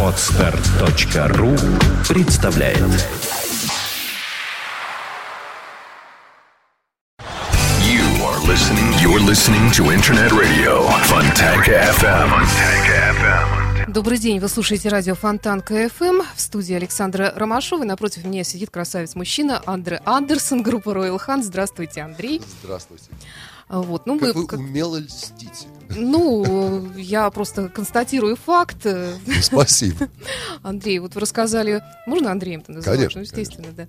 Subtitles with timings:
[0.00, 1.56] Отстар.ру
[2.08, 2.78] представляет
[7.80, 8.92] You are listening.
[9.02, 12.28] You're listening to Internet Radio Fontanka FM.
[12.30, 13.90] Fontanka FM.
[13.92, 16.22] Добрый день, вы слушаете радио Фонтан КФМ.
[16.36, 17.82] В студии Александра Ромашова.
[17.82, 21.42] И напротив меня сидит красавец-мужчина Андре Андерсон, группа Royal Hunt.
[21.42, 22.40] Здравствуйте, Андрей.
[22.62, 23.06] Здравствуйте.
[23.68, 25.66] Вот, ну, Как вы, вы как- умело льстите.
[25.90, 28.84] Ну, я просто констатирую факт.
[28.84, 30.08] Ну, Спасибо.
[30.62, 32.98] Андрей, вот вы рассказали, можно Андреем-то называть?
[32.98, 33.86] Конечно, Ну, естественно, да.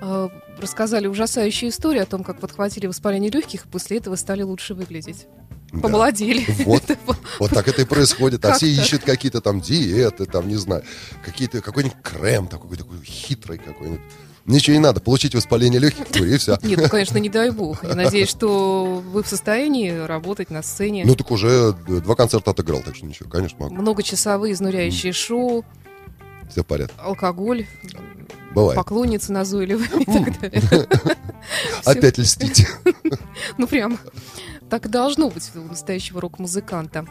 [0.00, 4.74] А, Рассказали ужасающую историю о том, как подхватили воспаление легких, и после этого стали лучше
[4.74, 5.26] выглядеть.
[5.72, 5.80] Да.
[5.80, 6.44] Помолодели.
[6.64, 6.84] Вот,
[7.38, 8.44] вот так это и происходит.
[8.44, 10.82] А все ищут какие-то там диеты, там, не знаю,
[11.24, 14.02] какие-то, какой-нибудь крем такой, такой хитрый какой-нибудь.
[14.44, 16.58] Ничего не надо, получить воспаление легких, и все.
[16.62, 17.84] Нет, ну, конечно, не дай бог.
[17.84, 21.04] Я надеюсь, что вы в состоянии работать на сцене.
[21.06, 23.74] Ну, так уже два концерта отыграл, так что ничего, конечно, могу.
[23.74, 25.64] Многочасовые изнуряющие шоу,
[26.50, 26.94] Все в порядке.
[26.98, 27.66] алкоголь,
[28.52, 28.76] Бывает.
[28.76, 30.88] поклонницы назойливые и так далее.
[31.84, 32.68] Опять льстите.
[33.58, 33.98] Ну, прям
[34.70, 37.04] так должно быть у настоящего рок-музыканта.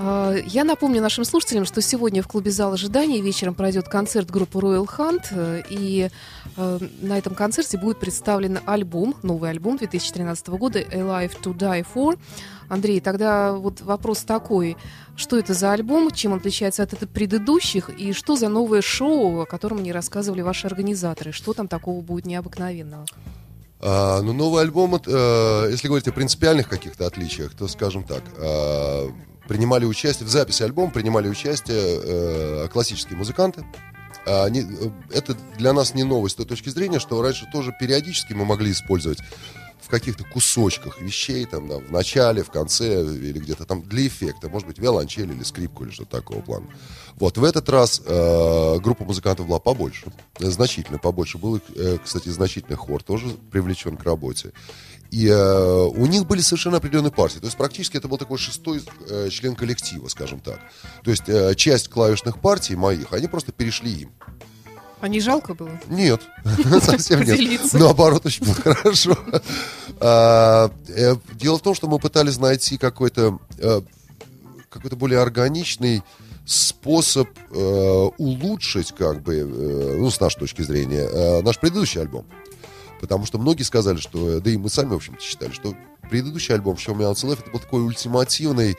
[0.00, 4.60] А, Я напомню нашим слушателям, что сегодня в клубе «Зал ожидания» вечером пройдет концерт группы
[4.60, 6.08] Royal Hunt, э, и
[6.56, 12.16] э, на этом концерте будет представлен альбом, новый альбом 2013 года «Alive to Die For».
[12.68, 14.76] Андрей, тогда вот вопрос такой,
[15.16, 19.46] что это за альбом, чем он отличается от предыдущих, и что за новое шоу, о
[19.46, 23.04] котором мне рассказывали ваши организаторы, что там такого будет необыкновенного?
[23.80, 29.08] А, ну, новый альбом, э, если говорить о принципиальных каких-то отличиях, то, скажем так, а,
[29.48, 33.64] принимали участие, в записи альбома принимали участие э, классические музыканты.
[34.26, 37.74] А, они- э, это для нас не новость с той точки зрения, что раньше тоже
[37.80, 39.18] периодически мы могли использовать
[39.80, 44.50] в каких-то кусочках вещей, там, да, в начале, в конце или где-то там для эффекта,
[44.50, 46.66] может быть, виолончель или скрипку или что-то такого плана.
[47.14, 51.38] Вот, в этот раз э, группа музыкантов была побольше, э, значительно побольше.
[51.38, 54.52] Был, э, кстати, значительный хор тоже привлечен к работе.
[55.10, 57.38] И э, у них были совершенно определенные партии.
[57.38, 60.60] То есть практически это был такой шестой э, член коллектива, скажем так.
[61.02, 64.10] То есть э, часть клавишных партий моих, они просто перешли им.
[65.00, 65.70] А не жалко было?
[65.88, 66.22] Нет,
[66.82, 67.60] совсем нет.
[67.72, 69.16] Наоборот, очень было хорошо.
[70.00, 73.80] А, э, Дело в том, что мы пытались найти какой-то э,
[74.68, 76.02] какой-то более органичный
[76.44, 82.26] способ э, улучшить, как бы, ну, с нашей точки зрения, наш предыдущий альбом.
[83.00, 85.74] Потому что многие сказали, что, да и мы сами, в общем-то, считали, что
[86.10, 88.76] предыдущий альбом Show Me Out Life это был такой ультимативный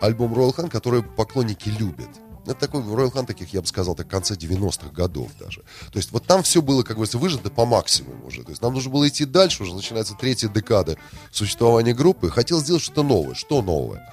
[0.00, 2.08] альбом Royal Hunt, который поклонники любят.
[2.44, 5.62] Это такой Royal Hunt таких, я бы сказал, так конца 90-х годов даже.
[5.90, 8.44] То есть вот там все было, как говорится, выжато по максимуму уже.
[8.44, 10.96] То есть нам нужно было идти дальше, уже начинается третья декада
[11.32, 12.30] существования группы.
[12.30, 13.34] Хотел сделать что-то новое.
[13.34, 14.12] Что новое?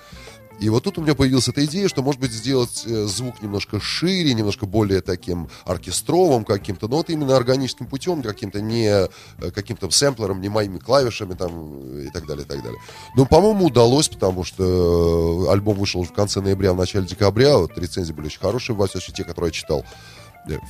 [0.60, 3.80] И вот тут у меня появилась эта идея, что, может быть, сделать э, звук немножко
[3.80, 9.08] шире, немножко более таким оркестровым каким-то, но вот именно органическим путем, каким-то не э,
[9.52, 12.80] каким-то сэмплером, не моими клавишами там э, и так далее, и так далее.
[13.16, 18.14] Но, по-моему, удалось, потому что альбом вышел в конце ноября, в начале декабря, вот рецензии
[18.14, 19.86] были очень хорошие, во всяком те, которые я читал.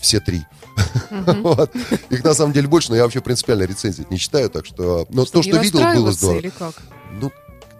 [0.02, 0.42] Все три.
[1.10, 1.72] Вот.
[2.10, 5.06] Их на самом деле больше, но я вообще принципиально рецензии не читаю, так что...
[5.10, 6.74] Но то, Не что видел, было здорово.
[7.20, 7.32] Ну,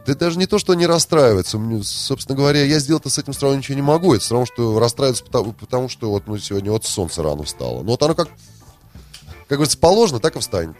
[0.06, 1.58] да даже не то, что не расстраивается.
[1.58, 4.14] Мне, собственно говоря, я сделать-то с этим сразу ничего не могу.
[4.14, 7.84] Это равно, что расстраиваться потому, потому что вот ну, сегодня вот солнце рано встало.
[7.84, 8.28] Ну, вот оно как,
[9.48, 10.76] как говорится, положено, так и встанет.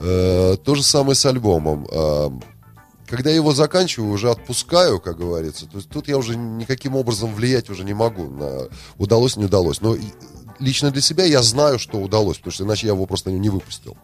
[0.00, 1.86] Э, то же самое с альбомом.
[1.90, 2.30] Э,
[3.06, 5.66] когда я его заканчиваю, уже отпускаю, как говорится.
[5.66, 8.68] То есть тут я уже никаким образом влиять уже не могу на
[8.98, 9.80] удалось, не удалось.
[9.80, 9.96] Но
[10.58, 13.96] лично для себя я знаю, что удалось, потому что иначе я его просто не выпустил.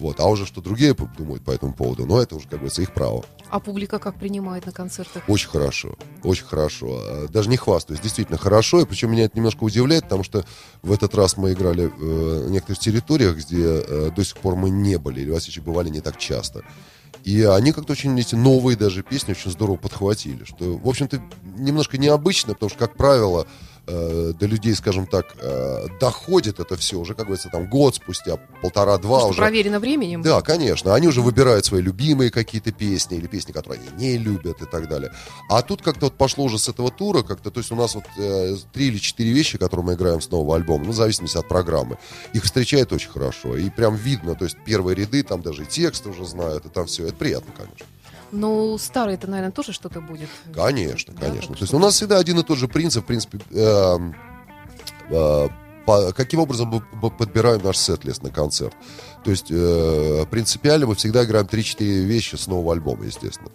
[0.00, 0.18] Вот.
[0.18, 3.24] А уже что другие думают по этому поводу, но это уже, как говорится, их право.
[3.50, 5.22] А публика как принимает на концертах?
[5.28, 6.86] Очень хорошо, очень хорошо.
[6.90, 8.80] А, Даже не хвастаюсь, действительно хорошо.
[8.80, 10.44] И причем меня это немножко удивляет, потому что
[10.82, 14.70] в этот раз мы играли э, на некоторых территориях, где э, до сих пор мы
[14.70, 16.64] не были, или, во всяком бывали не так часто.
[17.24, 20.44] И они как-то очень эти новые даже песни очень здорово подхватили.
[20.44, 21.20] Что, в общем-то,
[21.58, 23.46] немножко необычно, потому что, как правило,
[23.90, 28.36] э, до людей, скажем так, э, доходит это все уже, как говорится, там год спустя,
[28.62, 29.38] полтора-два уже.
[29.38, 30.22] проверено временем?
[30.22, 30.94] Да, конечно.
[30.94, 34.88] Они уже выбирают свои любимые какие-то песни или песни, которые они не любят и так
[34.88, 35.12] далее.
[35.48, 38.04] А тут как-то вот пошло уже с этого тура, как-то, то есть у нас вот
[38.16, 41.48] э, три или четыре вещи, которые мы играем с нового альбома, ну, в зависимости от
[41.48, 41.98] программы.
[42.32, 43.56] Их встречают очень хорошо.
[43.56, 46.86] И прям видно, то есть первые ряды, там даже и тексты уже знают, и там
[46.86, 47.06] все.
[47.06, 47.86] Это приятно, конечно.
[48.32, 50.28] Ну, старый это, наверное, тоже что-то будет.
[50.54, 51.54] Конечно, Да, конечно.
[51.54, 54.14] То есть что- у нас всегда один и тот же принцип, в принципе, эм,
[55.10, 55.48] э,
[55.86, 58.74] по- каким образом мы мы подбираем наш сет-лист на концерт.
[59.24, 63.50] То есть э, принципиально мы всегда играем 3-4 вещи с нового альбома, естественно.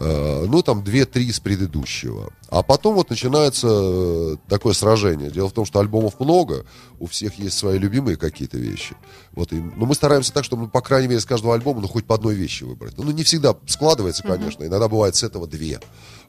[0.00, 2.32] Э, ну, там, 2-3 с предыдущего.
[2.48, 5.28] А потом вот начинается э, такое сражение.
[5.30, 6.64] Дело в том, что альбомов много,
[7.00, 8.94] у всех есть свои любимые какие-то вещи.
[9.32, 11.88] Вот, и, но мы стараемся так, чтобы, ну, по крайней мере, с каждого альбома, ну,
[11.88, 12.96] хоть по одной вещи выбрать.
[12.96, 15.80] Ну, не всегда складывается, конечно, иногда бывает с этого две.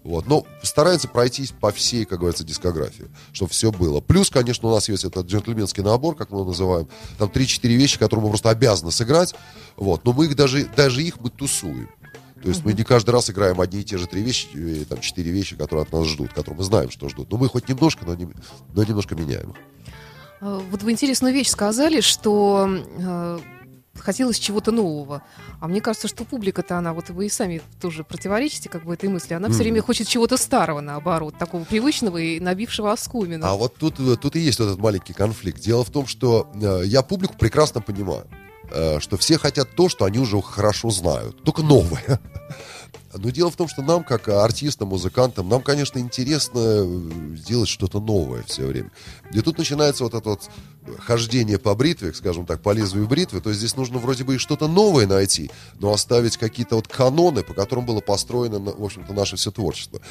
[0.03, 0.25] Вот.
[0.25, 4.01] Но старается пройтись по всей, как говорится, дискографии, чтобы все было.
[4.01, 6.87] Плюс, конечно, у нас есть этот джентльменский набор, как мы его называем.
[7.19, 9.35] Там 3-4 вещи, которые мы просто обязаны сыграть.
[9.75, 10.05] Вот.
[10.05, 11.89] Но мы их даже, даже их мы тусуем.
[12.41, 14.99] То есть мы не каждый раз играем одни и те же три вещи, и, там
[14.99, 17.31] четыре вещи, которые от нас ждут, которые мы знаем, что ждут.
[17.31, 18.27] Но мы хоть немножко, но, не,
[18.73, 19.53] но немножко меняем.
[20.41, 23.39] А, вот вы интересную вещь сказали, что э,
[23.95, 25.21] хотелось чего-то нового.
[25.59, 29.09] А мне кажется, что публика-то она, вот вы и сами тоже противоречите как бы этой
[29.09, 29.51] мысли, она mm.
[29.51, 33.45] все время хочет чего-то старого, наоборот, такого привычного и набившего оскомину.
[33.45, 35.59] А вот тут, тут и есть вот этот маленький конфликт.
[35.59, 38.25] Дело в том, что э, я публику прекрасно понимаю.
[38.71, 42.19] Э, что все хотят то, что они уже хорошо знают, только новое.
[43.13, 46.85] Но дело в том, что нам, как артистам, музыкантам, нам, конечно, интересно
[47.35, 48.91] сделать что-то новое все время.
[49.31, 50.49] И тут начинается вот это вот
[50.97, 54.67] хождение по бритве, скажем так, по лезвию бритвы, то здесь нужно вроде бы и что-то
[54.67, 59.51] новое найти, но оставить какие-то вот каноны, по которым было построено, в общем-то, наше все
[59.51, 60.01] творчество.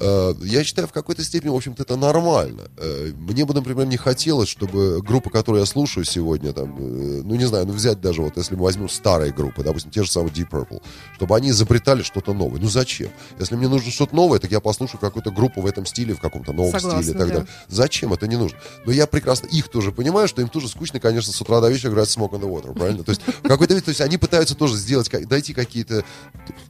[0.00, 2.68] Э, я считаю, в какой-то степени, в общем-то, это нормально.
[2.76, 7.34] Э, мне бы, например, не хотелось, чтобы группа, которую я слушаю сегодня, там, э, ну,
[7.34, 10.32] не знаю, ну, взять даже вот, если мы возьмем старые группы, допустим, те же самые
[10.32, 10.82] Deep Purple,
[11.14, 12.60] чтобы они изобретали что-то новое.
[12.60, 13.10] Ну, зачем?
[13.38, 16.52] Если мне нужно что-то новое, так я послушаю какую-то группу в этом стиле, в каком-то
[16.52, 17.34] новом Согласна, стиле и так да.
[17.34, 17.48] далее.
[17.68, 18.12] Зачем?
[18.12, 18.58] Это не нужно.
[18.84, 21.92] Но я прекрасно их тоже понимаю, что им тоже скучно, конечно, с утра до вечера
[21.92, 23.04] играть Smoke on the Water, правильно?
[23.04, 26.04] То есть, какой-то то есть они пытаются тоже сделать, найти какие-то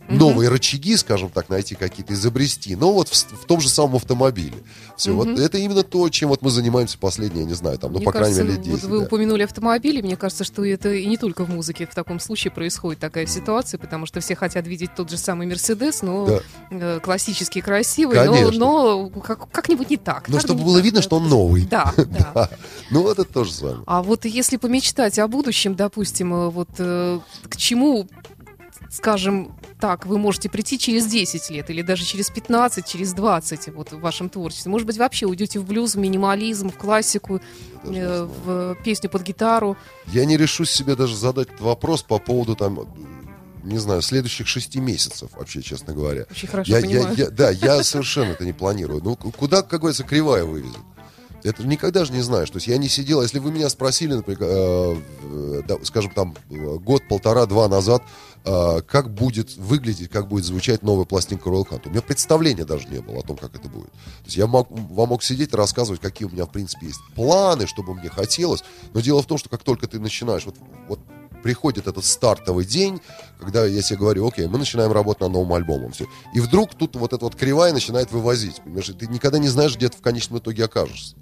[0.08, 2.76] новые рычаги, скажем так, найти какие-то, изобрести.
[2.76, 4.56] Но вот в, в том же самом автомобиле.
[4.96, 7.98] Все, вот это именно то, чем вот мы занимаемся последние, я не знаю, там, ну,
[7.98, 8.82] мне по крайней мере, лет 10.
[8.82, 9.04] Вот вы да.
[9.04, 13.00] упомянули автомобили, мне кажется, что это и не только в музыке в таком случае происходит
[13.00, 16.40] такая ситуация, потому что все хотят видеть тот же самый Мерседес, но Да.
[16.70, 18.58] э, классический, красивый, но, Конечно.
[18.58, 20.28] но как, как-нибудь не так.
[20.28, 21.66] Но чтобы было так, видно, что он новый.
[21.66, 22.32] Да, да.
[22.34, 22.50] Да.
[22.90, 23.82] Ну, вот это тоже с вами.
[23.86, 28.08] А вот если помечтать о будущем, допустим, э, вот э, к чему,
[28.90, 33.92] скажем так, вы можете прийти через 10 лет или даже через 15, через 20 вот
[33.92, 34.70] в вашем творчестве?
[34.70, 37.40] Может быть, вообще уйдете в блюз, в минимализм, в классику,
[37.84, 39.76] э, в песню под гитару?
[40.06, 42.80] Я не решусь себе даже задать этот вопрос по поводу там,
[43.62, 46.26] не знаю, следующих шести месяцев, вообще, честно говоря.
[46.30, 47.16] Очень хорошо Я, я- понимаю.
[47.16, 49.02] я- да, я совершенно это не планирую.
[49.04, 50.78] Ну, куда, как говорится, кривая вывезет?
[51.44, 52.50] Это никогда же не знаешь.
[52.50, 57.06] То есть я не сидел, если вы меня спросили, например, э, да, скажем, там, год,
[57.08, 58.02] полтора, два назад,
[58.44, 61.82] э, как будет выглядеть, как будет звучать новая пластинка Royal Hunt.
[61.86, 63.90] У меня представления даже не было о том, как это будет.
[63.92, 67.00] То есть я мог, вам мог сидеть и рассказывать, какие у меня, в принципе, есть
[67.14, 68.64] планы, что бы мне хотелось.
[68.92, 70.56] Но дело в том, что как только ты начинаешь, вот,
[70.88, 70.98] вот
[71.42, 73.00] приходит этот стартовый день,
[73.38, 75.92] когда я себе говорю, окей, мы начинаем работать над новым альбомом.
[75.92, 76.06] Все.
[76.34, 78.60] И вдруг тут вот эта вот кривая начинает вывозить.
[78.62, 81.14] Понимаешь, ты никогда не знаешь, где ты в конечном итоге окажешься.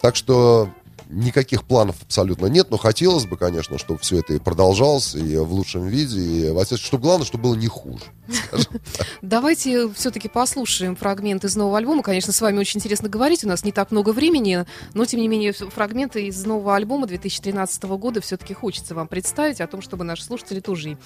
[0.00, 0.68] Так что
[1.08, 5.52] никаких планов абсолютно нет, но хотелось бы, конечно, чтобы все это и продолжалось, и в
[5.52, 8.04] лучшем виде, и, во чтобы главное, чтобы было не хуже.
[9.22, 12.02] Давайте все-таки послушаем фрагмент из нового альбома.
[12.02, 14.64] Конечно, с вами очень интересно говорить, у нас не так много времени,
[14.94, 19.66] но, тем не менее, фрагменты из нового альбома 2013 года все-таки хочется вам представить о
[19.66, 20.96] том, чтобы наши слушатели тоже, и,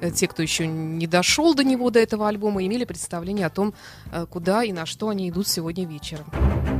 [0.00, 3.74] э, те, кто еще не дошел до него, до этого альбома, имели представление о том,
[4.12, 6.79] э, куда и на что они идут сегодня вечером.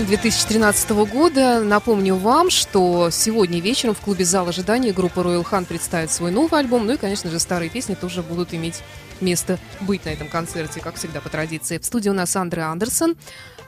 [0.00, 1.60] Hunt 2013 года.
[1.60, 6.58] Напомню вам, что сегодня вечером в клубе «Зал ожидания» группа Royal Hunt представит свой новый
[6.58, 6.86] альбом.
[6.86, 8.82] Ну и, конечно же, старые песни тоже будут иметь
[9.20, 11.76] место быть на этом концерте, как всегда, по традиции.
[11.76, 13.14] В студии у нас Андре Андерсон,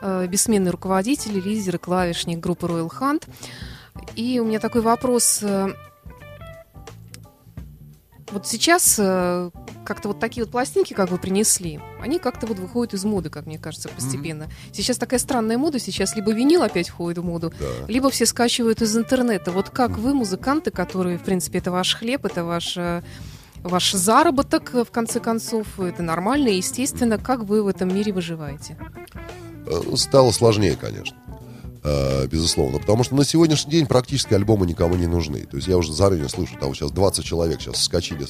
[0.01, 3.25] э, бессменный руководитель, лидер и клавишник группы Royal Hunt.
[4.17, 5.41] И у меня такой вопрос.
[5.43, 5.69] э,
[8.31, 9.51] Вот сейчас э,
[9.85, 13.47] как-то вот такие вот пластинки, как вы принесли, они как-то вот выходят из моды, как
[13.47, 14.49] мне кажется, постепенно.
[14.73, 17.53] Сейчас такая странная мода, сейчас либо винил опять входит в моду,
[17.89, 19.51] либо все скачивают из интернета.
[19.53, 23.03] Вот как вы, музыканты, которые, в принципе, это ваш хлеб, это ваш, э,
[23.63, 28.13] ваш заработок, э, в конце концов, это нормально и естественно, как вы в этом мире
[28.13, 28.77] выживаете?
[29.67, 31.17] Э, Стало сложнее, конечно.
[32.31, 32.79] Безусловно.
[32.79, 35.41] Потому что на сегодняшний день практически альбомы никому не нужны.
[35.47, 38.25] То есть я уже заранее слышу, там сейчас 20 человек сейчас скачили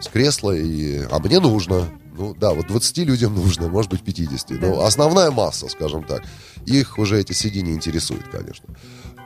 [0.00, 1.88] с, кресла, и, а мне нужно.
[2.16, 4.50] Ну да, вот 20 людям нужно, может быть 50.
[4.60, 6.22] Но основная масса, скажем так,
[6.66, 8.68] их уже эти не интересуют, конечно.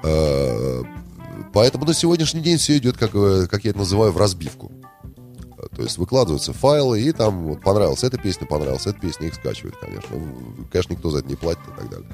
[0.03, 0.83] Э,
[1.53, 4.73] Поэтому на сегодняшний день все идет, как, э, как я это называю, в разбивку.
[5.57, 9.35] Э, То есть выкладываются файлы, и там вот, понравилась эта песня, понравилась эта песня, их
[9.35, 10.17] скачивают, конечно.
[10.71, 12.09] Конечно, никто за это не платит и так далее.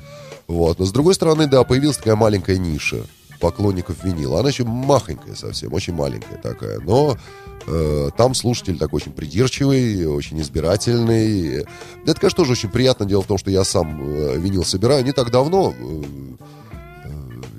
[0.46, 0.78] Вот.
[0.78, 3.04] Но с другой стороны, да, появилась такая маленькая ниша
[3.38, 4.40] поклонников винила.
[4.40, 6.80] Она еще махонькая совсем, очень маленькая такая.
[6.80, 7.16] Но
[7.66, 11.64] э, там слушатель такой очень придирчивый, очень избирательный.
[12.04, 13.06] Это, конечно, тоже очень приятно.
[13.06, 15.72] Дело в том, что я сам э, винил собираю не так давно.
[15.76, 16.02] э,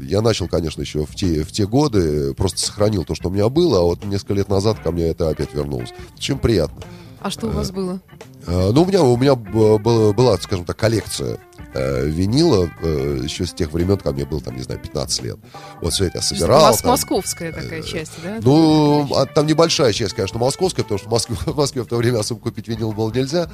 [0.02, 3.48] я начал, конечно, еще в те, в те годы, просто сохранил то, что у меня
[3.48, 5.94] было, а вот несколько лет назад ко мне это опять вернулось.
[6.18, 6.82] Чем приятно.
[7.22, 8.00] А что у вас было?
[8.48, 11.38] Э, Ну, у меня, у меня б- было- была, скажем так, коллекция
[11.74, 15.38] э, винила э, еще с тех времен, когда мне было, там, не знаю, 15 лет.
[15.82, 16.62] Вот все это я собирал.
[16.72, 16.92] Мос- там.
[16.92, 18.40] московская такая часть, да?
[18.42, 21.98] Ну, а там небольшая часть, конечно, московская, потому что в Москве, в Москве в то
[21.98, 23.52] время особо купить винил было нельзя.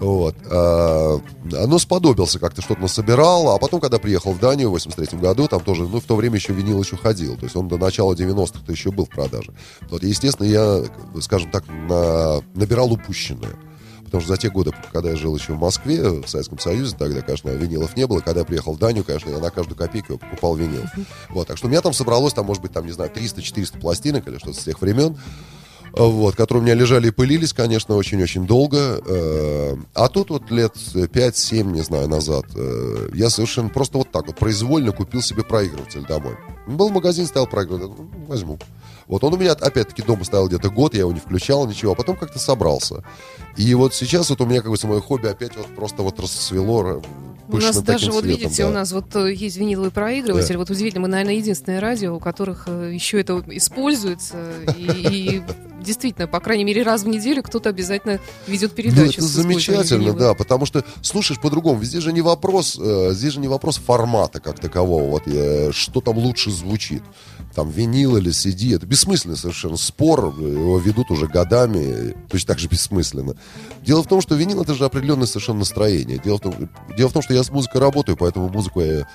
[0.00, 0.36] Вот.
[0.50, 3.50] А, но сподобился, как-то что-то насобирал.
[3.50, 6.36] А потом, когда приехал в Данию в 83 году, там тоже, ну, в то время
[6.36, 7.36] еще винил еще ходил.
[7.36, 9.52] То есть он до начала 90-х-то еще был в продаже.
[9.90, 10.82] Вот, естественно, я,
[11.20, 13.56] скажем так, на- набирал упущенное.
[14.04, 17.20] Потому что за те годы, когда я жил еще в Москве, в Советском Союзе, тогда,
[17.20, 18.20] конечно, винилов не было.
[18.20, 20.84] Когда я приехал в Данию, конечно, я на каждую копейку покупал винил.
[21.28, 24.26] Вот, так что у меня там собралось, там, может быть, там, не знаю, 300-400 пластинок
[24.26, 25.18] или что-то с тех времен
[26.06, 29.00] вот, которые у меня лежали и пылились, конечно, очень-очень долго.
[29.04, 34.28] Э, А тут вот лет 5-7, не знаю, назад э, я совершенно просто вот так
[34.28, 36.36] вот произвольно купил себе проигрыватель домой.
[36.66, 38.58] Был магазин, стоял проигрыватель, ну, возьму.
[39.08, 41.94] Вот он у меня, опять-таки, дома стоял где-то год, я его не включал, ничего, а
[41.94, 43.02] потом как-то собрался.
[43.56, 47.02] И вот сейчас вот у меня, как бы, мое хобби опять вот просто вот расцвело
[47.48, 48.68] У нас даже, вот цветом, видите, да.
[48.68, 50.56] у нас вот э, есть виниловый проигрыватель.
[50.56, 54.36] Вот удивительно, мы, наверное, единственное радио, у которых э, еще это используется.
[54.76, 55.42] И, и
[55.82, 59.18] действительно, по крайней мере, раз в неделю кто-то обязательно ведет Ну, передачу.
[59.18, 61.82] это с использованием замечательно, да, потому что слушаешь по-другому.
[61.84, 66.00] Здесь же не вопрос, э, здесь же не вопрос формата как такового, вот э, что
[66.00, 67.02] там лучше звучит.
[67.54, 72.68] Там винил или CD, это бессмысленный совершенно спор, его ведут уже годами, точно так же
[72.68, 73.34] бессмысленно.
[73.82, 76.20] Дело в том, что винил это же определенное совершенно настроение.
[76.22, 76.54] Дело в том,
[76.96, 79.06] дело в том что я с музыкой работаю, поэтому музыку я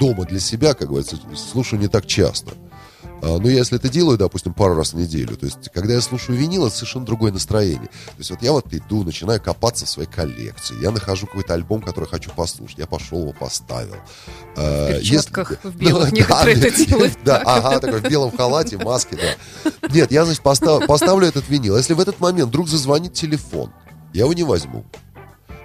[0.00, 2.52] дома для себя, как говорится, слушаю не так часто.
[3.24, 6.00] А, Но я, если это делаю, допустим, пару раз в неделю, то есть, когда я
[6.00, 7.86] слушаю винил, это совершенно другое настроение.
[7.88, 11.82] То есть, вот я вот иду, начинаю копаться в своей коллекции, я нахожу какой-то альбом,
[11.82, 13.94] который хочу послушать, я пошел его поставил.
[14.56, 17.18] А, В перчатках, если- в белых Да, некоторые да, это делают.
[17.24, 19.88] Да, ага, такой в белом халате, маске, да.
[19.88, 21.76] Нет, я, значит, постав- поставлю этот винил.
[21.76, 23.72] Если в этот момент вдруг зазвонит телефон,
[24.12, 24.84] я его не возьму.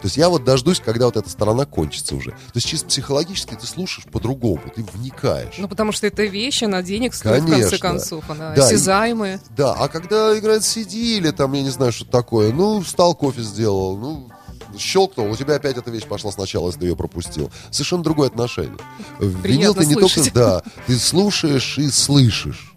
[0.02, 2.32] То есть я вот дождусь, когда вот эта сторона кончится уже.
[2.32, 5.56] То есть чисто психологически ты слушаешь по-другому, ты вникаешь.
[5.58, 7.78] Ну, потому что это вещь, она денег стоит, в конце Конечно.
[7.80, 8.30] концов.
[8.30, 9.42] Она Да, и- осязаемая.
[9.56, 13.42] Да, а когда играет CD или там, я не знаю, что такое, ну, встал, кофе
[13.42, 14.30] сделал, ну,
[14.78, 17.50] щелкнул, у тебя опять эта вещь пошла сначала, если ты ее пропустил.
[17.72, 18.78] Совершенно другое отношение.
[19.18, 20.26] В Винил ты не слышать.
[20.26, 22.76] только, да, ты слушаешь и слышишь.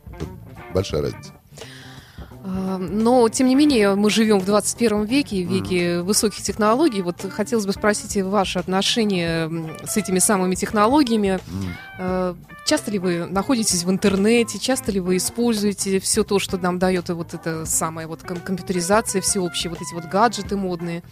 [0.72, 1.32] Большая разница.
[2.42, 7.02] Но, тем не менее, мы живем в 21 веке, в веке высоких технологий.
[7.02, 9.50] Вот хотелось бы спросить ваше отношение
[9.85, 11.38] с этими самыми технологиями.
[11.99, 12.35] Э,
[12.66, 17.09] Часто ли вы находитесь в интернете, часто ли вы используете все то, что нам дает
[17.09, 21.02] вот эта самая вот ком- компьютеризация всеобщая, вот эти вот гаджеты модные?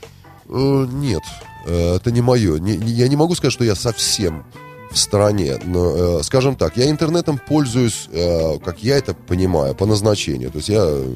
[0.49, 1.23] Э, Нет,
[1.67, 2.57] э, это не мое.
[2.65, 4.45] Я не могу сказать, что я совсем
[4.91, 5.59] в стороне.
[5.65, 10.51] Но, э, скажем так, я интернетом пользуюсь, э, как я это понимаю, по назначению.
[10.51, 11.15] То есть я, э,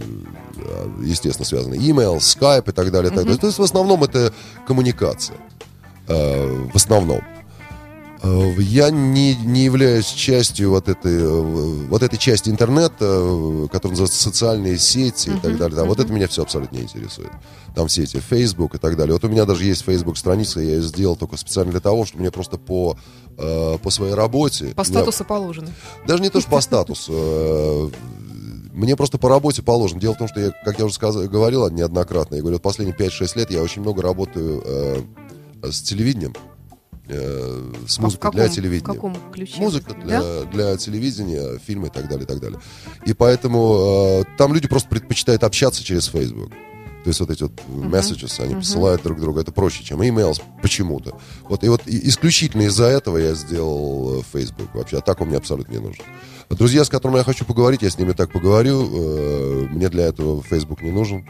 [1.03, 3.11] естественно, связан email, Skype и так далее.
[3.11, 3.39] и так далее.
[3.41, 4.33] То есть в основном это
[4.67, 5.37] коммуникация.
[6.09, 7.23] Э, В основном.
[8.23, 13.91] Э, Я не, не являюсь частью вот этой, э, вот этой части интернета, э, которая
[13.99, 15.77] называется социальные сети и так далее.
[15.77, 17.31] Да, Вот это меня все абсолютно не интересует.
[17.75, 19.15] Там все эти Facebook и так далее.
[19.15, 22.21] Вот у меня даже есть Facebook страница, я ее сделал только специально для того, чтобы
[22.23, 22.97] мне просто по,
[23.37, 24.67] по своей работе...
[24.77, 25.71] По я- статусу положено.
[26.07, 27.91] даже не то, что по статусу.
[28.73, 30.01] Мне просто по работе положено.
[30.01, 32.97] Дело в том, что я, как я уже сказал, говорил неоднократно, я говорю, вот последние
[32.97, 35.03] 5-6 лет я очень много работаю э,
[35.71, 36.35] с телевидением,
[37.13, 38.95] э, с А в музыкой каком, для в телевидения.
[38.95, 39.61] каком ключе?
[39.61, 40.05] Музыка Да?
[40.05, 42.59] для, для телевидения, фильмы и так далее, и так далее.
[43.07, 46.51] И поэтому э, там люди просто предпочитают общаться через Facebook.
[47.05, 49.41] То есть вот эти вот messages, они посылают друг другу.
[49.41, 51.19] Это проще, чем emails почему-то.
[51.49, 54.99] Вот, и вот исключительно из-за этого я сделал э, Facebook вообще.
[54.99, 56.05] А так он мне абсолютно не нужен.
[56.49, 58.89] Друзья, с которыми я хочу поговорить, я с ними так поговорю.
[58.93, 61.27] Э, Мне для этого Facebook не нужен.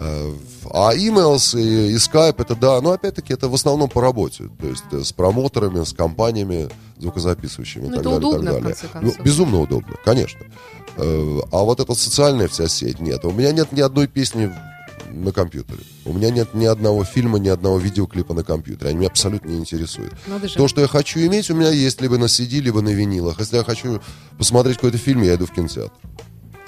[0.00, 0.32] Э,
[0.72, 4.44] А emails и, и Skype, это да, но опять-таки это в основном по работе.
[4.60, 8.20] То есть э, с промоторами, с компаниями звукозаписывающими и Ну, так далее.
[8.20, 8.76] так удобно, в далее.
[9.02, 10.40] Ну, безумно удобно, конечно.
[10.96, 13.24] Э, А вот эта социальная вся сеть, нет.
[13.24, 14.50] У меня нет ни одной песни
[15.12, 15.80] на компьютере.
[16.04, 18.90] У меня нет ни одного фильма, ни одного видеоклипа на компьютере.
[18.90, 20.14] Они меня абсолютно не интересуют.
[20.56, 23.38] То, что я хочу иметь, у меня есть либо на CD, либо на винилах.
[23.40, 24.00] Если я хочу
[24.38, 25.92] посмотреть какой-то фильм, я иду в кинотеатр.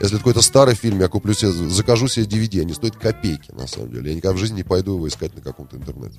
[0.00, 2.62] Если это какой-то старый фильм, я куплю себе, закажу себе DVD.
[2.62, 4.10] Они стоят копейки, на самом деле.
[4.10, 6.18] Я никогда в жизни не пойду его искать на каком-то интернете.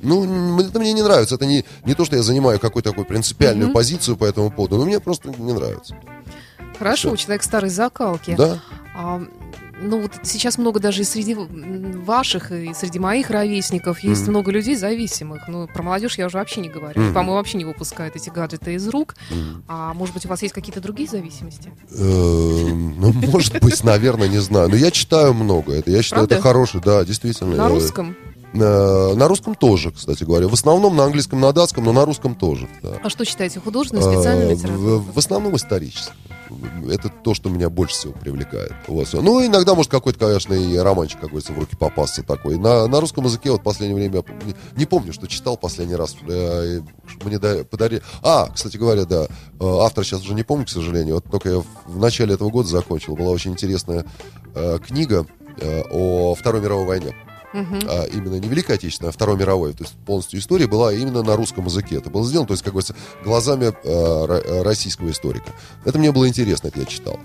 [0.00, 1.34] Ну, это мне не нравится.
[1.34, 4.84] Это не, не то, что я занимаю какую-то такую принципиальную позицию по этому поводу, но
[4.84, 5.96] мне просто не нравится.
[6.78, 7.16] Хорошо, всё.
[7.16, 8.34] человек старой закалки.
[8.36, 8.60] Да?
[8.94, 9.22] А,
[9.80, 14.30] ну вот сейчас много даже и среди ваших, и среди моих ровесников есть Мгм.
[14.30, 15.48] много людей зависимых.
[15.48, 17.00] Ну, про молодежь я уже вообще не говорю.
[17.00, 17.12] Мгм.
[17.14, 19.14] По-моему, вообще не выпускают эти гаджеты из рук.
[19.30, 19.64] Мгм.
[19.68, 21.72] А может быть, у вас есть какие-то другие зависимости?
[21.98, 24.68] Эм, Ну, может быть, наверное, не знаю.
[24.68, 25.72] Но я читаю много.
[25.74, 27.56] Это, я считаю, это хороший, да, действительно.
[27.56, 28.16] На русском?
[28.62, 30.48] Э, На русском тоже, кстати говоря.
[30.48, 32.68] В основном на английском, на датском, но на русском тоже.
[32.82, 32.94] да.
[33.02, 33.60] А что читаете?
[33.60, 34.98] Художественную, специальную А, литературу?
[34.98, 36.12] В, в основном исторически.
[36.88, 38.72] Это то, что меня больше всего привлекает.
[38.86, 39.08] Вот.
[39.14, 42.56] Ну, иногда, может, какой-то, конечно, и романчик какой-то в руки попасться такой.
[42.56, 46.14] На, на русском языке вот в последнее время не, не помню, что читал последний раз.
[46.28, 46.80] Э,
[47.24, 48.00] Мне да- подарили...
[48.22, 49.28] А, кстати говоря, да, э,
[49.60, 51.16] автор сейчас уже не помню, к сожалению.
[51.16, 53.16] Вот только я в, в начале этого года закончил.
[53.16, 54.04] Была очень интересная
[54.54, 55.26] э, книга
[55.60, 57.16] э, о Второй мировой войне
[57.56, 57.80] Мгм.
[57.88, 59.72] а именно не Великой Отечественной, а Второй мировой.
[59.72, 61.96] То есть полностью история была именно на русском языке.
[61.96, 65.52] Это было сделано, то есть, как говорится, глазами э, российского историка.
[65.84, 67.18] Это мне было интересно, это я читал.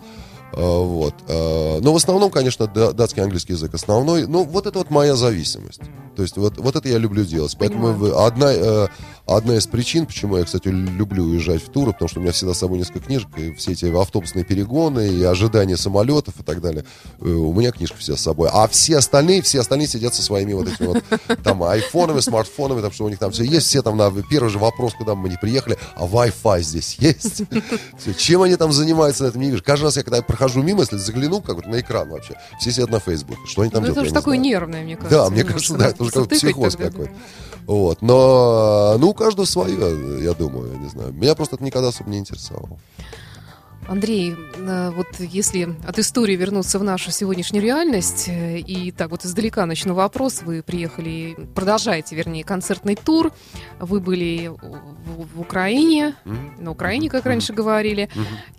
[0.54, 1.14] А, Вот.
[1.28, 4.28] А, Но в основном, конечно, да- датский английский язык основной.
[4.28, 5.82] Но вот это вот моя зависимость.
[6.16, 7.56] То есть вот, вот это я люблю делать.
[7.58, 8.20] Поэтому Понимаю.
[8.26, 8.88] одна, э,
[9.26, 12.54] одна из причин, почему я, кстати, люблю уезжать в туры, потому что у меня всегда
[12.54, 16.84] с собой несколько книжек, и все эти автобусные перегоны, и ожидания самолетов и так далее.
[17.22, 18.50] Э, У меня книжка вся с собой.
[18.52, 21.04] А все остальные, все остальные сидят со своими вот этими вот
[21.44, 23.68] там айфонами, смартфонами, там что у них там все есть.
[23.68, 27.44] Все там на первый же вопрос, куда мы не приехали, а Wi-Fi здесь есть.
[27.98, 28.14] Всё.
[28.14, 29.64] Чем они там занимаются, на этом не вижу.
[29.64, 33.00] Каждый раз, я когда прохожу мимо, если загляну как-то на экран вообще, все сидят на
[33.00, 33.42] Фейсбуке.
[33.46, 34.50] Что они там Ну, это делают, я не такое знаю.
[34.50, 35.18] нервное, мне кажется.
[35.24, 37.12] Да, мне кажется, да, это уже какой-то психоз какой-то.
[37.68, 41.14] Вот, но, ну, у каждого свое, я думаю, я не знаю.
[41.14, 42.80] Меня просто это никогда особо не интересовало.
[43.88, 49.26] Андрей, э, вот если от истории вернуться в нашу сегодняшнюю реальность, э, и так вот
[49.26, 53.32] издалека начну вопрос, вы приехали, продолжаете, вернее, концертный тур,
[53.80, 56.15] вы были в, в Украине,
[56.60, 58.10] на Украине, как раньше говорили,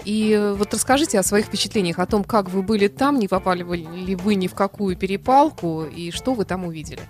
[0.04, 3.62] и э, вот расскажите о своих впечатлениях, о том, как вы были там, не попали
[3.62, 7.02] ли вы ни в какую перепалку, и что вы там увидели.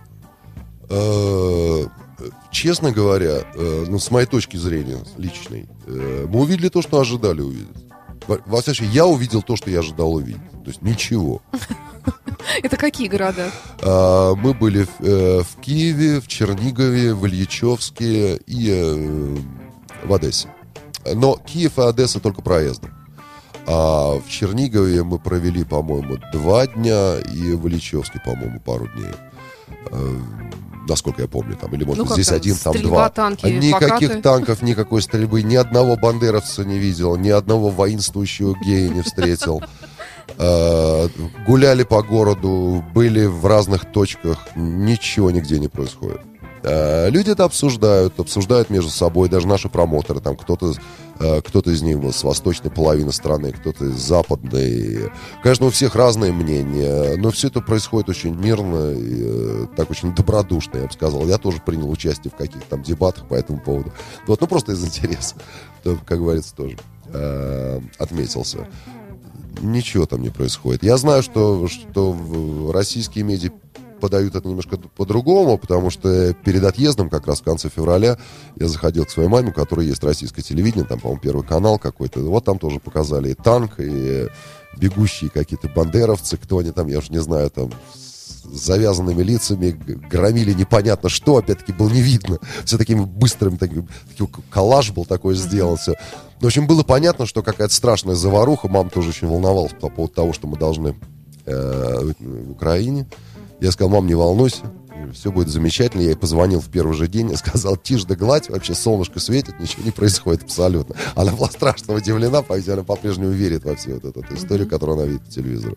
[0.90, 1.87] Э,
[2.53, 7.91] Честно говоря, ну, с моей точки зрения личной, мы увидели то, что ожидали увидеть.
[8.27, 10.51] Во всяком я увидел то, что я ожидал увидеть.
[10.65, 11.43] То есть ничего.
[12.63, 13.51] Это какие города?
[13.81, 19.37] А, Мы были в, э, в Киеве, в Чернигове, в Ильичевске и э,
[20.05, 20.49] в Одессе.
[21.05, 22.91] Но Киев и Одесса только проездом.
[23.67, 29.13] А в Чернигове мы провели, по-моему, два дня, и в Ильичевске, по-моему, пару дней.
[30.88, 33.09] Насколько я помню, там, или, может, Ну, здесь там, один, там стрельба, два.
[33.09, 34.21] танки, Никаких плакаты?
[34.23, 39.62] танков, никакой стрельбы, ни одного бандеровца не видел, ни одного воинствующего гея не встретил.
[40.38, 41.09] Э,
[41.47, 46.21] Гуляли по городу, были в разных точках, ничего нигде не происходит.
[46.62, 50.75] Э, Люди это обсуждают, обсуждают между собой, даже наши промоторы, там кто-то
[51.45, 55.11] кто-то из них с восточной половины страны, кто-то из западной.
[55.43, 60.15] Конечно, у всех разные мнения, но все это происходит очень мирно и э, так очень
[60.15, 61.27] добродушно, я бы сказал.
[61.27, 63.93] Я тоже принял участие в каких-то там дебатах по этому поводу.
[64.27, 65.37] Вот, ну просто из интереса,
[65.83, 68.67] как говорится, тоже э, отметился.
[69.61, 70.83] Ничего там не происходит.
[70.83, 73.51] Я знаю, что, что российские медиа
[74.03, 78.19] подают это немножко по-другому, потому что перед отъездом, как раз в конце февраля,
[78.57, 82.19] я заходил к своей маме, у которой есть российское телевидение, там, по-моему, первый канал какой-то.
[82.19, 84.27] Вот там тоже показали и танк, и
[84.77, 87.71] бегущие какие-то бандеровцы, кто они там, я уж не знаю, там,
[88.17, 92.41] с завязанными лицами, громили непонятно что, опять-таки было не видно.
[92.65, 93.88] Все такими быстрыми, таким,
[94.19, 95.95] такой коллаж был такой сделан, все.
[96.41, 98.67] В общем, было понятно, что какая-то страшная заваруха.
[98.67, 100.97] Мама тоже очень волновалась по поводу того, что мы должны
[101.47, 103.07] э, в Украине.
[103.62, 104.72] Я сказал, мам, не волнуйся,
[105.14, 106.01] все будет замечательно.
[106.03, 109.61] Я ей позвонил в первый же день и сказал, тишь да гладь, вообще солнышко светит,
[109.61, 110.96] ничего не происходит абсолютно.
[111.14, 114.98] Она была страшно удивлена, по-видимому, она по-прежнему верит во всю вот эту, эту историю, которую
[114.98, 115.77] она видит по телевизору.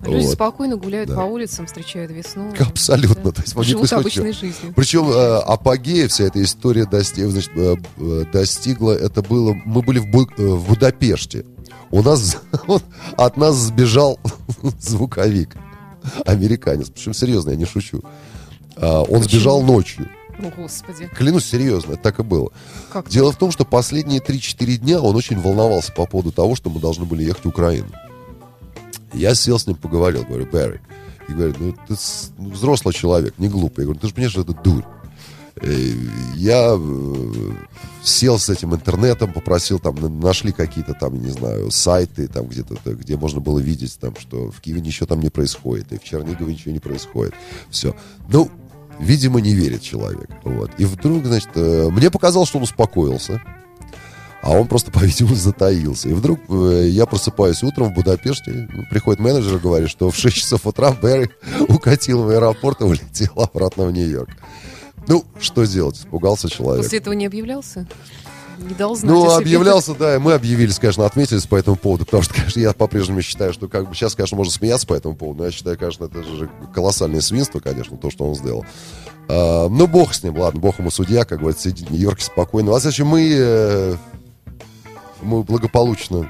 [0.00, 0.32] Люди Вот.
[0.32, 1.16] спокойно гуляют Да.
[1.16, 2.50] по улицам, встречают весну.
[2.58, 3.24] Абсолютно.
[3.24, 3.32] Да.
[3.32, 4.72] То есть, Живут обычной жизнью.
[4.74, 9.98] Причем э, апогея вся эта история достигла, значит, э, э, достигла, это было, мы были
[9.98, 11.44] в, Бу- э, в Будапеште.
[11.90, 12.38] У нас,
[13.18, 14.18] от нас сбежал
[14.80, 15.56] звуковик,
[16.26, 16.90] американец.
[16.90, 18.02] Причем серьезно, я не шучу.
[18.76, 20.08] А, он сбежал ночью.
[20.38, 22.52] О, Господи, Клянусь, серьезно, это так и было.
[22.92, 26.70] как Дело в том, что последние 3-4 дня он очень волновался по поводу того, что
[26.70, 27.88] мы должны были ехать в Украину.
[29.12, 30.80] Я сел с ним, поговорил, говорю, Берри,
[31.28, 31.94] и говорю, ну ты
[32.36, 33.82] ну, взрослый человек, не глупый.
[33.82, 34.84] Я говорю, ты же понимаешь, что это дурь.
[35.60, 35.92] Э,
[36.36, 37.52] Я э,
[38.02, 42.76] сел с этим интернетом, попросил, там, на- нашли какие-то там, не знаю, сайты, там где-то,
[42.76, 46.04] т- где можно было видеть, там, что в Киеве ничего там не происходит, и в
[46.04, 47.34] Чернигове ничего не происходит.
[47.70, 47.94] Все.
[48.28, 48.50] Ну,
[49.00, 50.30] видимо, не верит человек.
[50.44, 50.70] Вот.
[50.78, 53.42] И вдруг, значит, э, мне показалось, что он успокоился.
[54.40, 56.08] А он просто, по-видимому, затаился.
[56.08, 60.16] И вдруг э, я просыпаюсь утром в Будапеште, ну, приходит менеджер и говорит, что в
[60.16, 61.28] 6 часов утра Берри
[61.68, 64.30] укатил в аэропорт и улетел обратно в Нью-Йорк.
[65.08, 65.96] Ну, что сделать?
[65.96, 66.84] Испугался человек.
[66.84, 67.86] После этого не объявлялся?
[68.58, 72.24] Не дал знать Ну, объявлялся, да, и мы объявились, конечно, отметились по этому поводу, потому
[72.24, 75.38] что, конечно, я по-прежнему считаю, что как бы сейчас, конечно, можно смеяться по этому поводу,
[75.40, 78.66] но я считаю, конечно, это же колоссальное свинство, конечно, то, что он сделал.
[79.28, 82.74] А, ну, бог с ним, ладно, бог ему судья, как говорится, сидит в Нью-Йорке спокойно.
[82.74, 83.96] А зачем мы, э,
[85.22, 86.28] мы благополучно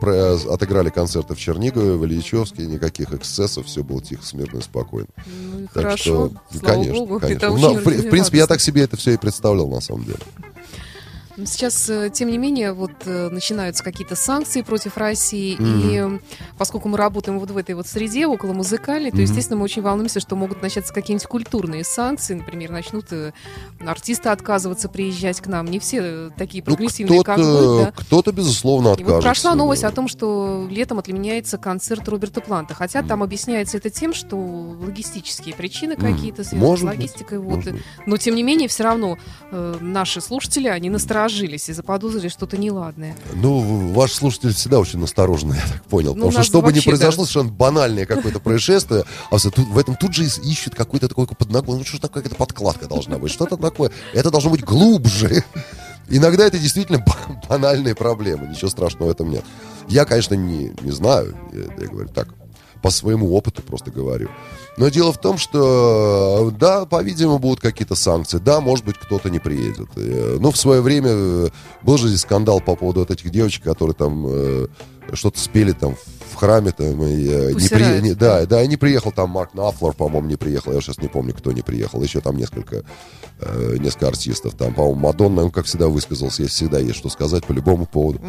[0.00, 5.08] про- отыграли концерты в Чернигове, в Ильичевске, никаких эксцессов, все было тихо, смирно и спокойно.
[5.26, 7.20] Ну и Так хорошо, что, слава конечно, богу.
[7.20, 7.48] конечно.
[7.50, 8.72] Ну, в, в принципе, я так радостно.
[8.72, 10.18] себе это все и представлял, на самом деле.
[11.38, 16.16] Ну, Сейчас, э, тем не менее, вот э, начинаются какие-то санкции против России, Мгм.
[16.16, 16.20] и
[16.58, 19.22] поскольку мы работаем вот в этой вот среде, около музыкальной, то, Мгм.
[19.24, 23.32] естественно, мы очень волнуемся, что могут начаться какие-нибудь культурные санкции, например, начнут э,
[23.86, 25.66] артисты отказываться приезжать к нам.
[25.66, 27.92] Не все такие Ну, прогрессивные, как кто-то, вы, да.
[27.92, 29.14] кто-то, безусловно, И откажется.
[29.14, 32.74] вот прошла новость о том, что летом отменяется концерт Роберта Планта.
[32.74, 36.14] Хотя там объясняется это тем, что логистические причины Мгм.
[36.16, 37.38] какие-то связаны Может с быть, логистикой.
[37.38, 37.54] Вот.
[37.58, 37.82] может быть.
[38.06, 39.18] Но тем не менее, все равно
[39.52, 40.90] э, наши слушатели, они
[41.28, 43.16] насторожились и заподозрили что-то неладное.
[43.34, 46.14] Ну, ваш слушатель всегда очень настороженный, я так понял.
[46.14, 47.30] Ну, потому что что бы ни произошло, да.
[47.30, 51.78] совершенно банальное какое-то происшествие, а тут, в этом тут же ищут какой-то такой подногон.
[51.78, 53.90] Ну, что такое, какая-то подкладка должна быть, что-то такое.
[54.14, 55.44] Это должно быть глубже.
[56.08, 59.44] Иногда это действительно ба- банальные проблемы, ничего страшного в этом нет.
[59.88, 62.28] Я, конечно, не, не знаю, я, я говорю так,
[62.82, 64.28] по своему опыту просто говорю.
[64.76, 68.38] Но дело в том, что, да, по-видимому, будут какие-то санкции.
[68.38, 69.88] Да, может быть, кто-то не приедет.
[69.96, 71.48] Э, Ну, в свое время э,
[71.82, 74.66] был же здесь скандал по поводу вот этих девочек, которые там э,
[75.14, 76.72] что-то спели там в храме.
[76.72, 80.28] Там, и, э, не при- не- да, да, и не приехал там Марк Нафлор, по-моему,
[80.28, 80.72] не приехал.
[80.72, 82.02] Я сейчас не помню, кто не приехал.
[82.02, 82.82] Еще там несколько,
[83.40, 84.54] э, несколько артистов.
[84.54, 86.42] Там, по-моему, Мадонна, он, как всегда, высказался.
[86.42, 88.20] Есть всегда есть что сказать по любому поводу.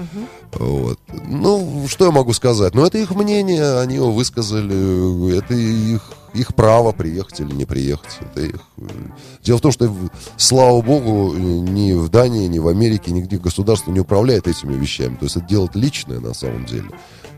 [0.54, 1.00] Вот.
[1.28, 2.74] Ну, что я могу сказать?
[2.76, 5.38] Ну, это их мнение, они его высказали.
[5.38, 6.02] Это их,
[6.34, 8.18] их право приехать или не приехать.
[8.22, 8.56] Это их...
[8.78, 8.84] э,
[9.44, 13.38] Дело в том, что, в- слава богу, э, ни в Дании, ни в Америке, нигде
[13.38, 15.16] государство не управляет этими вещами.
[15.16, 16.86] То есть это дело личное на самом деле.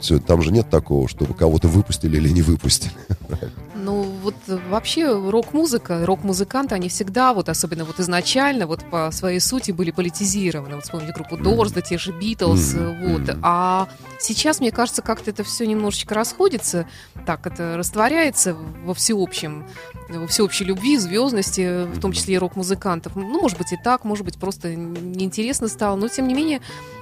[0.01, 2.91] Все, там же нет такого, чтобы кого-то выпустили или не выпустили.
[3.81, 9.71] Ну, вот вообще рок-музыка, рок-музыканты, они всегда, вот особенно вот изначально, вот по своей сути
[9.71, 10.75] были политизированы.
[10.75, 13.37] Вот вспомните группу Doors, да те же Beatles, э, вот.
[13.41, 13.87] А
[14.19, 16.87] сейчас, мне кажется, как-то это все немножечко расходится,
[17.25, 19.65] так это растворяется во всеобщем,
[20.09, 23.15] во всеобщей любви, звездности, в том числе и рок-музыкантов.
[23.15, 26.61] Ну, может быть и так, может быть просто неинтересно стало, но тем не менее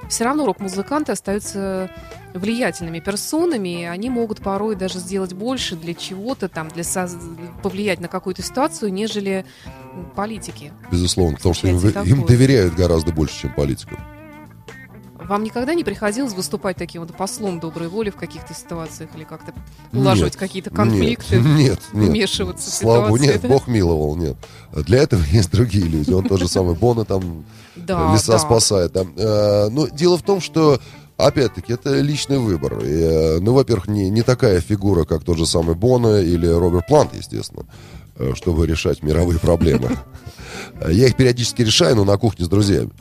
[0.10, 1.92] все равно рок-музыканты остаются
[2.34, 7.18] влиятельными персонами, и они могут порой даже сделать больше для чего-то, там, для соз-
[7.62, 9.46] повлиять на какую-то ситуацию, нежели
[10.16, 10.72] политики.
[10.92, 14.00] Безусловно, потому что им, им доверяют гораздо больше, чем политикам.
[15.28, 19.54] Вам никогда не приходилось выступать таким вот послом доброй воли в каких-то ситуациях или как-то
[19.94, 21.36] улаживать какие-то конфликты?
[21.40, 23.48] Нет, нет, вмешиваться в Слава богу, ситуации, нет, да?
[23.50, 24.38] Бог миловал, нет.
[24.74, 26.12] Для этого есть другие люди.
[26.12, 28.40] Он тот же самый Бона там Да, леса да.
[28.40, 28.92] спасает.
[28.94, 29.06] да.
[29.18, 30.80] Э, Но дело в том, что
[31.28, 32.80] опять-таки, это личный выбор.
[32.80, 36.88] И, э, ну, во-первых, не, не такая фигура, как тот же самый Бона или Роберт
[36.88, 37.66] Плант, естественно,
[38.16, 39.90] э, чтобы решать мировые проблемы.
[40.88, 42.92] Я их периодически решаю, но на кухне с друзьями.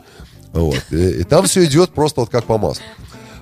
[0.53, 0.83] Вот.
[0.91, 2.85] И, и там все идет просто вот как по маслу.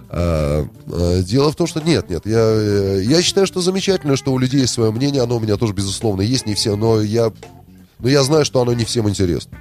[0.09, 4.33] А, а, Дело в том, что нет, нет, я, э, я считаю, что замечательно, что
[4.33, 7.33] у людей есть свое мнение, оно у меня тоже, безусловно, есть, не все, но я,
[7.99, 9.59] но я знаю, что оно не всем интересно.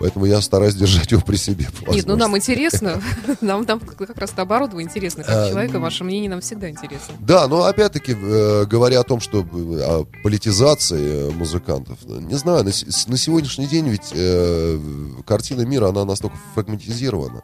[0.00, 1.66] Поэтому я стараюсь держать его при себе.
[1.86, 3.02] Нет, ну нам интересно.
[3.42, 7.14] Нам, нам как раз наоборот интересно, А, как человека, ну- ваше мнение нам всегда интересно.
[7.20, 9.44] Да, но опять-таки, э, говоря о том, что э,
[9.82, 14.78] о политизации э, музыкантов, не знаю, на, сегодняшний день ведь э,
[15.26, 17.42] картина мира, она настолько фрагментизирована,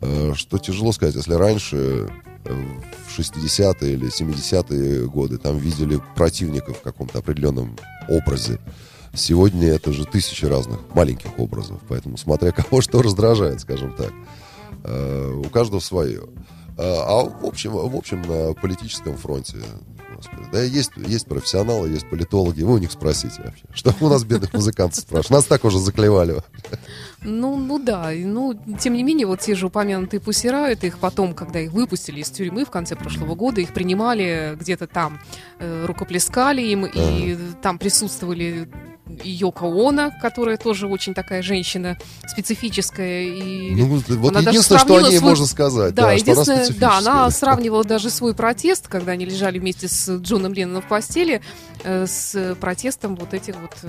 [0.00, 2.08] э, что тяжело сказать, если раньше
[2.44, 7.76] в 60-е или 70-е годы там видели противников в каком-то определенном
[8.08, 8.58] образе,
[9.14, 14.12] сегодня это же тысячи разных маленьких образов, поэтому смотря кого что раздражает, скажем так.
[14.84, 16.24] Э, у каждого свое.
[16.76, 19.58] А а в общем, в общем, на политическом фронте,
[20.16, 23.64] господи, да, есть, есть профессионалы, есть политологи, вы у них спросите вообще.
[23.72, 25.30] Что у нас бедных музыкантов спрашивают?
[25.30, 26.36] Нас так уже заклевали.
[27.22, 31.60] Ну, ну да, ну, тем не менее, вот те же упомянутые пусирают, их потом, когда
[31.60, 35.20] их выпустили из тюрьмы в конце прошлого года, их принимали где-то там,
[35.60, 38.68] э, рукоплескали им, и там присутствовали
[39.06, 43.22] Йоко Оно, которая тоже очень такая женщина специфическая.
[43.24, 46.80] И Ну, вот единственное, что о ней свой- можно сказать, Да, да, что она единственное,
[46.80, 51.42] да, она сравнивала даже свой протест, когда они лежали вместе с Джоном Ленноном в постели,
[51.84, 53.88] э, с протестом вот этих вот э,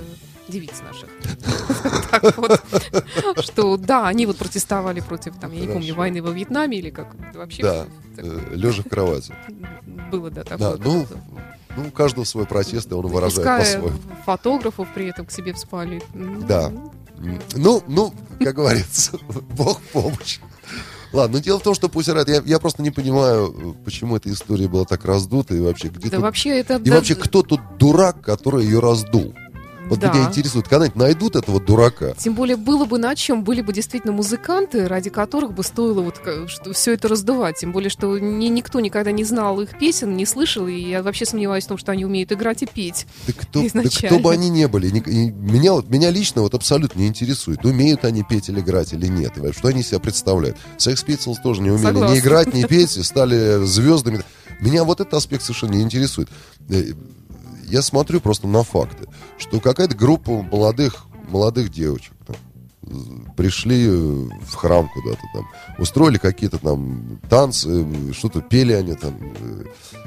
[0.49, 1.09] девиц наших.
[2.11, 2.61] Так вот,
[3.45, 7.07] что да, они вот протестовали против, там, я не помню, войны во Вьетнаме или как
[7.33, 7.63] вообще.
[7.63, 9.33] Да, так лежа в кровати.
[10.11, 10.77] Было, да, Да, такое.
[10.83, 11.07] ну.
[11.75, 13.91] Ну, у каждого свой протест, и он выражает по-своему.
[14.25, 16.01] фотографов при этом к себе в спальню.
[16.13, 16.71] М, Да.
[17.55, 19.17] Ну, ну, как говорится,
[19.57, 20.39] Бог помощь.
[21.13, 24.67] Ладно, но дело в том, что пусть я, я просто не понимаю, почему эта история
[24.67, 26.75] была так раздута и вообще где Да тут- вообще это...
[26.75, 29.33] И да, вообще, кто тут дурак, который ее раздул?
[29.87, 30.11] Вот Да.
[30.13, 32.13] меня интересует, когда-нибудь найдут этого дурака?
[32.17, 36.21] Тем более было бы на чем, были бы действительно музыканты, ради которых бы стоило вот
[36.47, 37.57] что все это раздувать.
[37.59, 41.25] Тем более, что ни, никто никогда не знал их песен, не слышал, и я вообще
[41.25, 43.05] сомневаюсь в том, что они умеют играть и петь.
[43.27, 46.53] Да кто, да кто бы они ни были, ни- и меня, вот, меня лично вот
[46.53, 50.57] абсолютно не интересует, умеют они петь или играть или нет, что они себя представляют.
[50.77, 52.13] Sex Pistols тоже не умели Согласна.
[52.15, 54.23] ни играть, ни петь, стали звездами.
[54.61, 56.29] Меня вот этот аспект совершенно не интересует.
[57.65, 62.35] Э, Я смотрю просто на факты, что какая-то группа молодых, молодых девочек там,
[62.83, 65.47] з- пришли э, в храм куда-то там,
[65.79, 69.63] устроили какие-то там танцы, э, что-то пели они там, э,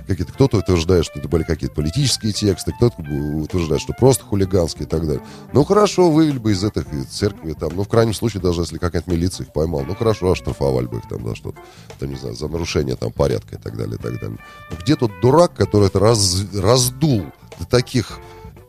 [0.07, 4.89] какие-то, кто-то утверждает, что это были какие-то политические тексты, кто-то утверждает, что просто хулиганские и
[4.89, 5.23] так далее.
[5.53, 9.11] Ну хорошо, вывели бы из этой церкви там, ну в крайнем случае, даже если какая-то
[9.11, 11.59] милиция их поймала, ну хорошо, оштрафовали бы их там за что-то,
[11.99, 14.39] там, не знаю, за нарушение там порядка и так далее, и так далее.
[14.71, 17.25] Ну, где тот дурак, который это раз, раздул
[17.67, 18.21] таких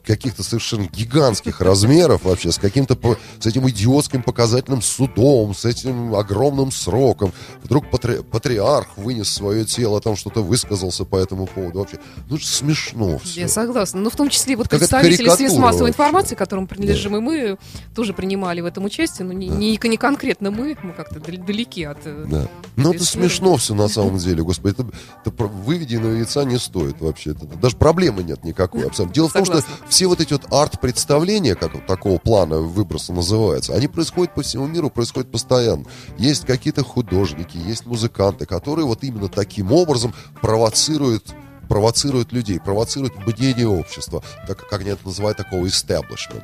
[0.10, 2.98] каких-то совершенно гигантских размеров вообще, с каким-то,
[3.39, 7.32] с этим идиотским показательным судом, с этим огромным сроком.
[7.63, 11.80] Вдруг патри- патриарх вынес свое тело, там что-то высказался по этому поводу.
[11.80, 13.41] Вообще, ну смешно все.
[13.41, 14.02] Я согласна.
[14.02, 15.91] Ну, в том числе вот Какая-то представители средств массовой вообще.
[15.91, 17.58] информации, которым принадлежим и мы,
[17.95, 21.84] тоже принимали в этом участие, но не, не, не конкретно мы, мы как-то дал- далеки
[21.84, 22.00] от...
[22.06, 22.48] э, Да.
[22.78, 24.74] Ну, это смешно все на самом деле, господи.
[24.74, 24.88] Это,
[25.24, 27.32] это выведенного яйца не стоит вообще.
[27.32, 28.88] Это- даже проблемы нет никакой.
[28.88, 29.13] Абсолютно.
[29.13, 29.86] Дело в том, что Согласна.
[29.99, 34.65] Все вот эти вот арт-представления, как вот такого плана выброса называется, они происходят по всему
[34.65, 35.83] миру, происходят постоянно.
[36.17, 41.35] Есть какие-то художники, есть музыканты, которые вот именно таким образом провоцируют
[41.67, 46.43] провоцируют людей, провоцируют мнение общества, так как они это называют, такого establishment.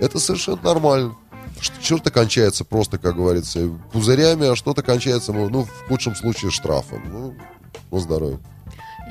[0.00, 1.16] Это совершенно нормально.
[1.60, 7.04] Что-то кончается просто, как говорится, пузырями, а что-то кончается, ну, ну, в худшем случае, штрафом.
[7.08, 7.34] Ну,
[7.92, 8.40] на здоровье.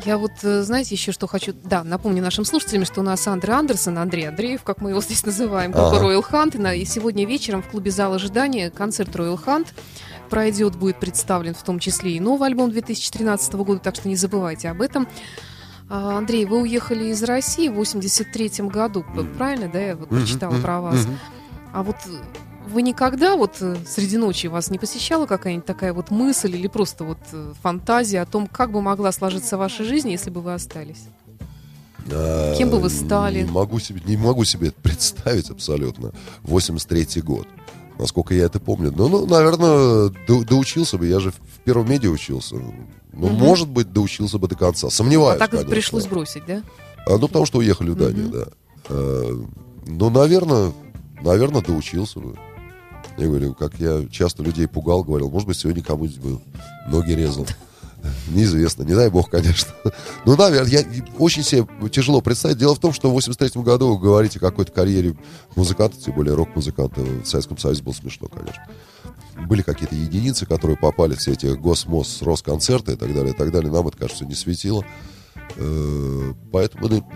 [0.03, 1.53] Я вот, э, знаете, еще что хочу...
[1.53, 5.25] Да, напомню нашим слушателям, что у нас Андрей Андерсон, Андрей Андреев, как мы его здесь
[5.25, 5.95] называем, группа.
[5.95, 6.77] Royal Hunt.
[6.77, 9.67] И, сегодня вечером в клубе зал ожидания концерт Royal Hunt
[10.29, 14.69] пройдет, будет представлен в том числе и новый альбом 2013 года, так что не забывайте
[14.69, 15.07] об этом.
[15.87, 19.05] А, Андрей, вы уехали из России в 83 году,
[19.37, 21.07] правильно, да, я вот прочитала про вас.
[21.73, 21.97] А вот
[22.67, 27.03] вы никогда вот э, среди ночи вас не посещала какая-нибудь такая вот мысль или просто
[27.03, 31.03] вот э, фантазия о том, как бы могла сложиться ваша жизнь, если бы вы остались?
[32.11, 33.43] А, Кем бы вы стали?
[33.43, 36.11] Не могу себе, не могу себе это представить абсолютно.
[36.43, 37.47] 83-й год.
[37.97, 38.91] Насколько я это помню.
[38.95, 41.07] Ну, ну наверное, до- доучился бы.
[41.07, 42.55] Я же в первом медиа учился.
[42.55, 42.73] Ну,
[43.27, 43.35] Мгм.
[43.35, 44.89] может быть, доучился бы до конца.
[44.89, 45.69] Сомневаюсь, а так конечно.
[45.71, 46.61] пришлось бросить, да?
[47.07, 48.31] А, ну, потому что уехали в Данию, Мгм.
[48.31, 48.45] да.
[48.89, 49.45] А,
[49.87, 50.73] ну, наверное,
[51.21, 52.35] наверное, доучился бы.
[53.17, 56.39] Я говорю, как я часто людей пугал, говорил, может быть, сегодня кому-нибудь бы
[56.87, 57.47] ноги резал.
[58.27, 59.71] Неизвестно, не дай бог, конечно.
[60.25, 60.83] Ну, наверное, я
[61.17, 62.57] очень себе тяжело представить.
[62.57, 65.15] Дело в том, что в 83 году вы говорите о какой-то карьере
[65.55, 67.01] музыканта, тем более рок-музыканта.
[67.01, 68.63] В Советском Союзе было смешно, конечно.
[69.47, 73.71] Были какие-то единицы, которые попали все эти Госмос, Росконцерты и так далее, и так далее.
[73.71, 74.83] Нам это, кажется, не светило.
[75.57, 77.07] Э, Поэтому ну,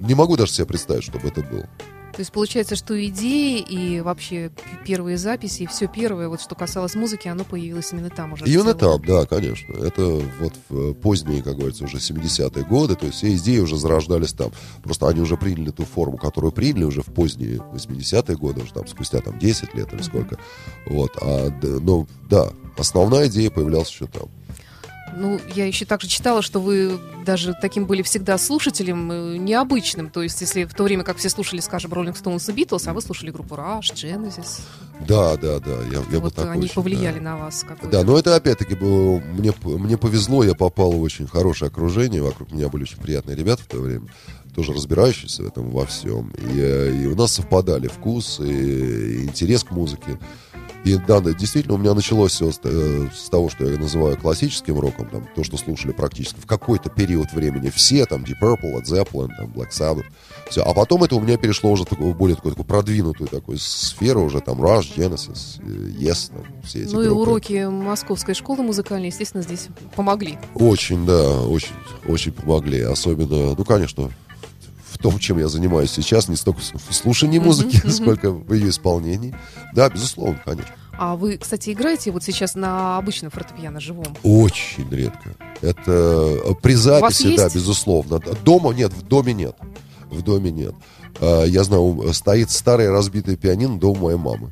[0.00, 1.68] не могу даже себе представить, чтобы это было.
[2.12, 4.50] То есть получается, что идеи и вообще
[4.84, 8.44] первые записи, и все первое, вот что касалось музыки, оно появилось именно там уже.
[8.44, 9.72] Именно там, да, конечно.
[9.74, 13.76] Это вот в э, поздние, как говорится, уже 70-е годы, то есть все идеи уже
[13.76, 14.50] зарождались там.
[14.82, 18.86] Просто они уже приняли ту форму, которую приняли уже в поздние 80-е годы, уже там
[18.86, 20.38] спустя там 10 лет или сколько.
[20.86, 24.28] Вот, а, д- ну, да, основная идея появлялась еще там.
[25.16, 30.10] Ну, я еще также читала, что вы даже таким были всегда слушателем э, необычным.
[30.10, 32.92] То есть, если в то время, как все слушали, скажем, Rolling Stones и Beatles, а
[32.92, 34.60] вы слушали группу Rush, Genesis,
[35.06, 37.24] Да, да, да, я, я вот такой они очень, повлияли да.
[37.24, 37.64] на вас.
[37.90, 42.52] Да, но это опять-таки было, мне, мне повезло, я попал в очень хорошее окружение, вокруг
[42.52, 44.06] меня были очень приятные ребята в то время,
[44.54, 46.30] тоже разбирающиеся в этом во всем.
[46.30, 50.18] И, э, и у нас совпадали вкус и, и интерес к музыке.
[50.84, 54.16] И да, да, действительно, у меня началось все с, э, с того, что я называю
[54.16, 58.74] классическим роком, там, то, что слушали практически в какой-то период времени все, там, Deep Purple,
[58.74, 60.04] Led Zeppelin, там, Black Sabbath,
[60.50, 60.62] все.
[60.62, 64.24] А потом это у меня перешло уже в такую, более такую, такую продвинутую такую сферу,
[64.24, 67.20] уже там Rush, Genesis, э, Yes, там, все эти Ну и группы.
[67.22, 70.36] уроки Московской школы музыкальной, естественно, здесь помогли.
[70.54, 71.74] Очень, да, очень,
[72.08, 72.80] очень помогли.
[72.80, 74.10] Особенно, ну, конечно,
[75.02, 79.34] том, чем я занимаюсь сейчас, не столько в слушании музыки, сколько в ее исполнении.
[79.74, 80.72] Да, безусловно, конечно.
[80.98, 84.16] А вы, кстати, играете вот сейчас на обычном фортепиано живом?
[84.22, 85.34] Очень редко.
[85.60, 88.20] Это э, при записи, да, безусловно.
[88.44, 89.56] Дома нет, в доме нет.
[90.10, 90.74] В доме нет.
[91.20, 94.50] А, Я знаю, стоит старое разбитое пианино дома моей мамы.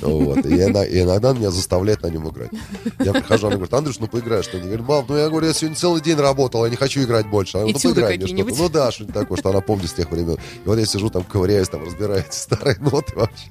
[0.00, 0.46] Вот.
[0.46, 2.50] И, она, и иногда меня заставляет на нем играть.
[2.98, 4.70] Я прихожу, она говорит, Андрюш, ну поиграешь что-нибудь.
[4.70, 7.26] Я говорю, мам, ну я говорю, я сегодня целый день работал, я не хочу играть
[7.28, 7.58] больше.
[7.58, 8.62] Она говорит, ну поиграй мне что-то.
[8.62, 10.34] Ну да, что-нибудь такое, что она помнит с тех времен.
[10.34, 13.46] И вот я сижу там, ковыряюсь, там, разбираю эти старые ноты вообще.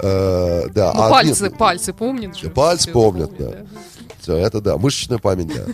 [0.00, 0.92] Э, Да.
[0.94, 2.50] Ну, а пальцы, нет, пальцы помнят же.
[2.50, 3.52] Пальцы Всё помнят, да.
[4.20, 5.64] Все, это да, мышечная память, да.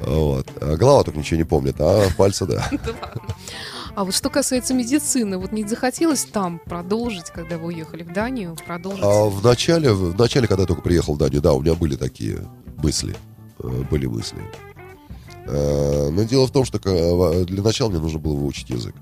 [0.00, 0.46] Вот.
[0.60, 2.68] А голова только ничего не помнит, а пальцы, да.
[3.96, 8.54] А вот что касается медицины, вот не захотелось там продолжить, когда вы уехали в Данию,
[8.66, 9.02] продолжить?
[9.02, 11.96] А в начале, в начале, когда я только приехал в Данию, да, у меня были
[11.96, 13.16] такие мысли.
[13.58, 14.38] э, Были мысли.
[15.46, 18.94] Э, Но дело в том, что э, для начала мне нужно было выучить язык.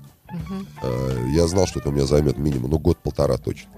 [0.81, 3.69] Э, Я знал, что это у меня займет минимум, ну, год-полтора точно.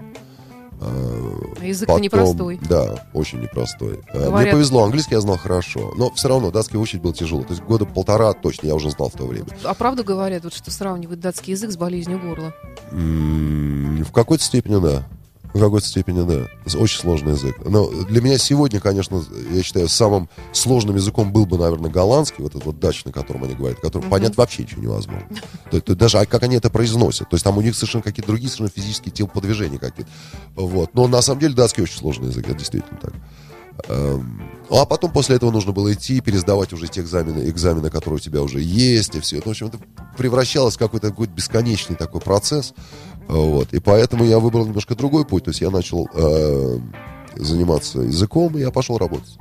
[0.80, 2.60] А Язык потом- непростой.
[2.68, 4.00] Да, очень непростой.
[4.12, 7.42] Э, Мне Говорят- повезло, английский я знал хорошо, но все равно датский учить было тяжело.
[7.42, 9.46] То есть года полтора точно я уже знал в то время.
[9.64, 12.54] А правда говорят, вот, что сравнивают датский язык с болезнью горла?
[12.92, 15.04] М, В какой-то степени, да.
[15.54, 16.46] В какой-то степени, да.
[16.78, 17.56] Очень сложный язык.
[17.64, 22.52] Но для меня сегодня, конечно, я считаю, самым сложным языком был бы, наверное, голландский, вот
[22.52, 25.26] этот вот дач, на котором они говорят, которым понять вообще ничего невозможно.
[25.70, 27.30] То, то даже а как они это произносят.
[27.30, 30.10] То есть там у них совершенно какие-то другие совершенно физические телоподвижения какие-то.
[30.54, 30.94] Вот.
[30.94, 33.14] Но на самом деле датский очень сложный язык, это действительно так.
[33.88, 38.20] Эм, А потом после этого нужно было идти, пересдавать уже те экзамены, экзамены, которые у
[38.20, 39.38] тебя уже есть, и все.
[39.38, 39.78] Это, в общем, это
[40.16, 42.74] превращалось в какой-то, какой-то бесконечный такой процесс.
[43.28, 43.72] Вот.
[43.72, 45.44] И поэтому я выбрал немножко другой путь.
[45.44, 46.78] То есть я начал э,
[47.36, 49.38] заниматься языком, и я пошел работать.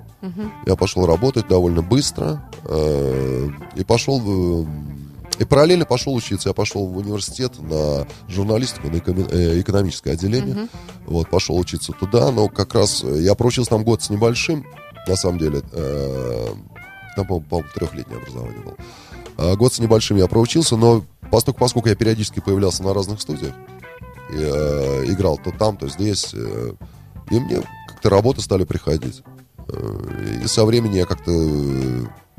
[0.66, 2.44] Я пошел работать довольно быстро.
[2.64, 4.20] э, и пошел...
[4.20, 4.68] в-
[5.40, 6.50] и параллельно пошел учиться.
[6.50, 10.68] Я пошел в университет на журналистику, на э, экономическое отделение.
[11.06, 12.32] Вот, пошел учиться туда.
[12.32, 14.66] Но как раз э, я проучился там год с небольшим,
[15.08, 15.62] на самом деле.
[15.72, 16.48] э,
[17.18, 18.76] там, по-моему, трехлетнее образование было.
[19.38, 23.54] А Год с небольшим я проучился, но поскольку, поскольку я периодически появлялся на разных студиях,
[24.30, 26.74] и, э, играл то там, то здесь, э,
[27.32, 29.24] и мне как-то работы стали приходить.
[29.68, 31.32] Э, и со временем я как-то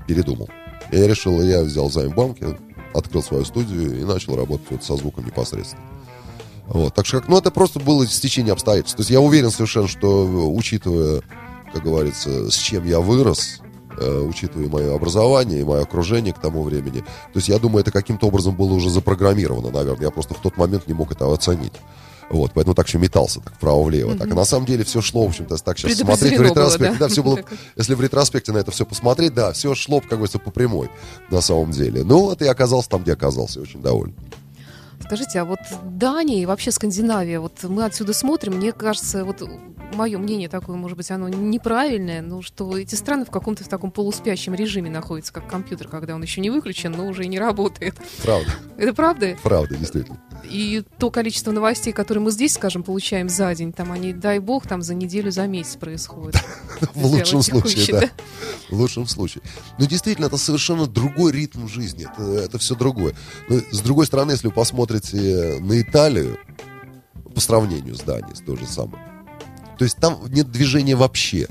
[0.07, 0.49] передумал.
[0.92, 2.57] Я решил, я взял займ в банке,
[2.95, 5.82] открыл свою студию и начал работать вот со звуком непосредственно.
[6.66, 8.97] Вот, так что, как- ну, это просто было стечение обстоятельств.
[8.97, 11.22] То есть я уверен совершенно, что, учитывая,
[11.72, 13.61] как говорится, с чем я вырос,
[13.99, 17.91] э, учитывая мое образование и мое окружение к тому времени, то есть я думаю, это
[17.91, 20.05] каким-то образом было уже запрограммировано, наверное.
[20.07, 21.72] Я просто в тот момент не мог это оценить.
[22.31, 24.16] Вот, поэтому так все метался, так вправо-влево.
[24.16, 26.64] Так, а на самом деле все шло, в общем-то, так сейчас смотреть в Предопределено было,
[26.64, 26.99] ретроспекте.
[26.99, 27.07] да?
[27.07, 27.41] Да, все было,
[27.76, 30.91] если в ретроспекте на это все посмотреть, да, все шло, как говорится, по прямой,
[31.31, 32.05] на самом деле.
[32.05, 34.14] Ну, вот и оказался там, где оказался, очень доволен.
[35.05, 39.42] Скажите, а вот Дания и вообще Скандинавия, вот мы отсюда смотрим, мне кажется, вот
[39.94, 43.90] мое мнение такое, может быть, оно неправильное, но что эти страны в каком-то в таком
[43.90, 47.96] полуспящем режиме находятся, как компьютер, когда он еще не выключен, но уже и не работает.
[48.22, 49.36] Правда, Это правда?
[49.42, 50.20] правда, действительно.
[50.44, 54.66] И то количество новостей, которые мы здесь, скажем, получаем за день, там они, дай бог,
[54.66, 56.36] там за неделю, за месяц происходят.
[56.94, 58.11] В лучшем случае, да.
[58.70, 59.42] В лучшем случае.
[59.78, 62.07] Но действительно, это совершенно другой ритм жизни.
[62.38, 63.14] Это, все другое.
[63.49, 66.39] С другой стороны, если вы посмотрите на Италию,
[67.34, 68.99] по сравнению с Данией, с той же самой,
[69.78, 71.47] то есть там нет движения вообще.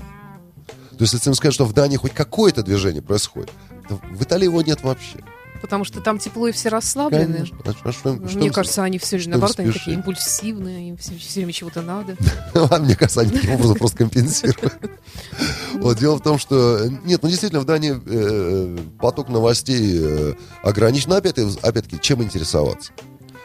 [0.97, 3.51] То есть, если им сказать, что в Дании хоть какое-то движение происходит,
[3.87, 5.19] то в Италии его нет вообще.
[5.61, 7.33] Потому что там тепло и все расслаблены.
[7.33, 7.57] Конечно.
[7.65, 9.95] А что- а что- что Мне им- кажется, они все же, что наоборот, они такие
[9.95, 12.15] импульсивные, им все, все время чего-то надо.
[12.53, 14.73] А Мне кажется, они таким образом просто компенсируют.
[15.75, 16.87] Вот, дело в том, что...
[17.05, 20.33] Нет, ну действительно, в Дании э, поток новостей э,
[20.63, 21.09] ограничен.
[21.11, 22.91] Но опять, опять-таки, чем интересоваться?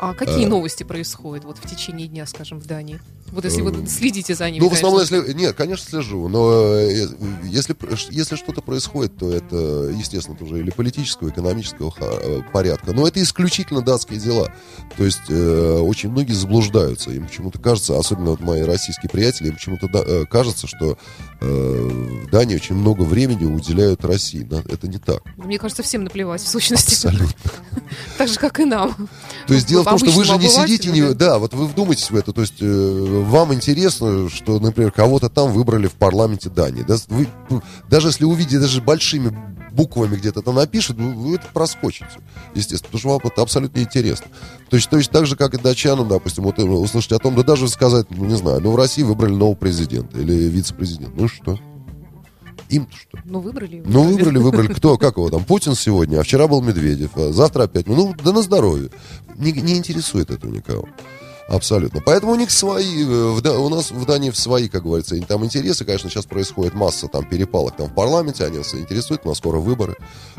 [0.03, 2.99] А какие новости происходят вот в течение дня, скажем, в Дании?
[3.31, 4.61] Вот если вы следите за ними.
[4.61, 5.15] Ну, в основном, конечно.
[5.15, 5.33] если...
[5.33, 6.29] Нет, конечно, слежу.
[6.29, 7.07] Но э,
[7.45, 7.75] если,
[8.11, 9.57] если что-то происходит, то это,
[9.97, 12.93] естественно, тоже или политического, экономического э, порядка.
[12.93, 14.53] Но это исключительно датские дела.
[14.99, 17.13] То есть э, очень многие заблуждаются.
[17.13, 20.99] Им почему-то кажется, особенно вот мои российские приятели, им почему-то да- э, кажется, что
[21.41, 24.43] э, в Дании очень много времени уделяют России.
[24.43, 25.23] Да, Это не так.
[25.37, 27.07] Мне кажется, всем наплевать, в сущности.
[27.07, 27.51] Абсолютно.
[28.19, 29.09] Так же, как и нам.
[29.47, 32.11] То есть дело в том, что вы же не сидите, не, да, вот вы вдумайтесь
[32.11, 36.83] в это, то есть э, вам интересно, что, например, кого-то там выбрали в парламенте Дании.
[36.83, 37.29] Да, вы,
[37.89, 39.37] даже если увидите, даже большими
[39.73, 42.07] буквами где-то это напишут, вы, это проскочите,
[42.55, 44.27] естественно, потому что вам это абсолютно неинтересно.
[44.69, 47.35] То есть, то есть так же, как и датчанам, допустим, вот э, услышать о том,
[47.35, 51.29] да даже сказать, ну не знаю, ну в России выбрали нового президента или вице-президента, ну
[51.29, 51.59] что?
[52.73, 53.19] Им-то что?
[53.25, 53.77] Ну, выбрали.
[53.77, 53.87] его.
[53.87, 54.67] Ну, выбрали, выбрали.
[54.69, 55.45] Кто, как его там?
[55.45, 57.87] Путин сегодня, а вчера был Медведев, а завтра опять.
[57.87, 58.91] Ну, да на здоровье.
[59.37, 60.89] Не, не интересует этого никого.
[61.49, 62.01] Абсолютно.
[62.01, 65.85] Поэтому у них свои, э, в у нас в Дании свои, как говорится, там интересы,
[65.85, 69.59] конечно, сейчас происходит масса там перепалок там в парламенте, они нас интересуют, у нас скоро
[69.59, 69.97] выборы,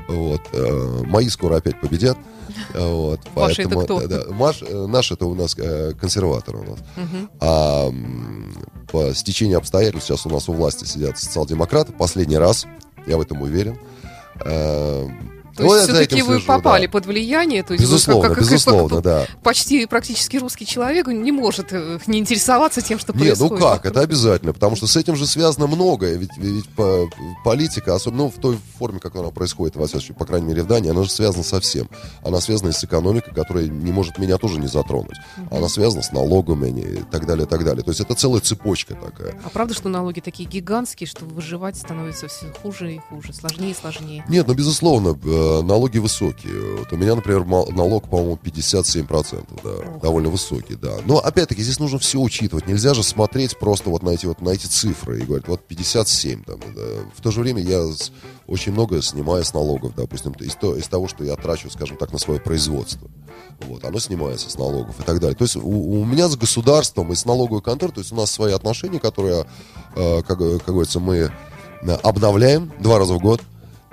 [0.07, 2.17] вот, э, мои скоро опять победят,
[2.73, 4.07] вот, Ваши это кто?
[4.07, 7.29] да, Маш, э, наш это у нас консерваторы у нас, Мгм.
[7.41, 7.91] а
[8.91, 12.65] по стечению обстоятельств сейчас у нас у власти сидят социал-демократы, последний раз,
[13.05, 13.77] я в этом уверен.
[15.55, 16.91] То вот есть все-таки вы слежу, попали да.
[16.91, 19.27] под влияние, то есть Безусловно, как- как- безусловно, как- да.
[19.43, 23.63] почти практически русский человек не может э, не интересоваться тем, что Нет, ну происходит.
[23.63, 27.07] как, это обязательно, потому что с этим же связано многое, ведь, ведь по-
[27.43, 30.67] политика, особенно ну, в той форме, как она происходит, во всяком по крайней мере в
[30.67, 31.89] Дании, она же связана со всем.
[32.23, 35.17] Она связана и с экономикой, которая не может меня тоже не затронуть.
[35.51, 37.83] Она связана с налогами и так далее, и так далее.
[37.83, 39.35] То есть это целая цепочка такая.
[39.43, 43.75] А правда, что налоги такие гигантские, что выживать становится все хуже и хуже, сложнее и
[43.75, 44.23] сложнее?
[44.29, 46.77] Нет, ну, безусловно, э, налоги высокие.
[46.77, 50.01] Вот у меня, например, налог, по-моему, 57%, да, Ох.
[50.01, 50.97] довольно высокий, да.
[51.05, 52.67] Но, опять-таки, здесь нужно все учитывать.
[52.67, 56.43] Нельзя же смотреть просто вот на эти, вот, на эти цифры и говорить, вот 57
[56.43, 56.81] там, да.
[57.15, 57.83] В то же время я
[58.47, 62.11] очень много снимаю с налогов, допустим, из, то- из того, что я трачу, скажем так,
[62.11, 63.09] на свое производство.
[63.67, 65.35] Вот, оно снимается с налогов и так далее.
[65.35, 65.61] То есть у,
[66.01, 69.45] у меня с государством и с налоговой конторой, то есть у нас свои отношения, которые,
[69.95, 71.31] э, как, как говорится, мы
[71.81, 73.41] э, обновляем два раза в год.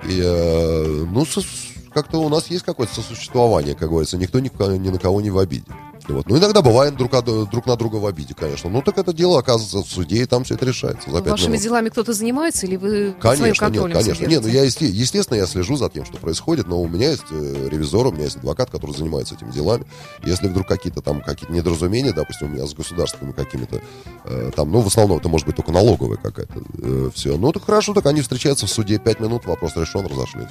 [0.03, 4.17] И, э, ну, сос- как-то у нас есть какое-то сосуществование, как говорится.
[4.17, 5.65] Никто ни, ни на кого не в обиде.
[6.07, 6.27] Вот.
[6.27, 8.69] Ну, иногда бываем друг, друг на друга в обиде, конечно.
[8.69, 11.11] Ну, так это дело оказывается в суде, и там все это решается.
[11.11, 11.61] За Вашими минут.
[11.61, 14.25] делами кто-то занимается или вы Конечно, нет, конечно.
[14.25, 17.25] Нет, ну я, есте- естественно, я слежу за тем, что происходит, но у меня есть
[17.31, 19.85] э, ревизор, у меня есть адвокат, который занимается этими делами.
[20.23, 23.81] Если вдруг какие-то там какие-то недоразумения, допустим, у меня с государственными какими-то,
[24.25, 27.37] э, там, ну, в основном это может быть только налоговая какая-то, все.
[27.37, 30.49] Ну, так хорошо, так они встречаются в суде, пять минут, вопрос решен, разошлись.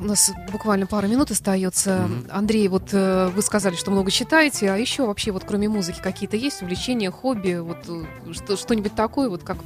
[0.00, 2.08] У нас буквально пара минут остается.
[2.30, 6.36] Андрей, вот э, вы сказали, что много читаете, а еще вообще вот кроме музыки какие-то
[6.36, 9.58] есть увлечения, хобби, вот э, что, что-нибудь такое, вот как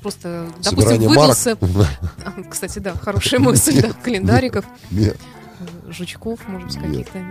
[0.00, 1.36] просто, допустим, Собирание марок?
[2.50, 5.18] Кстати, да, хорошая мысль, да, календариков, Нет.
[5.88, 7.22] Жучков, может быть, каких-то.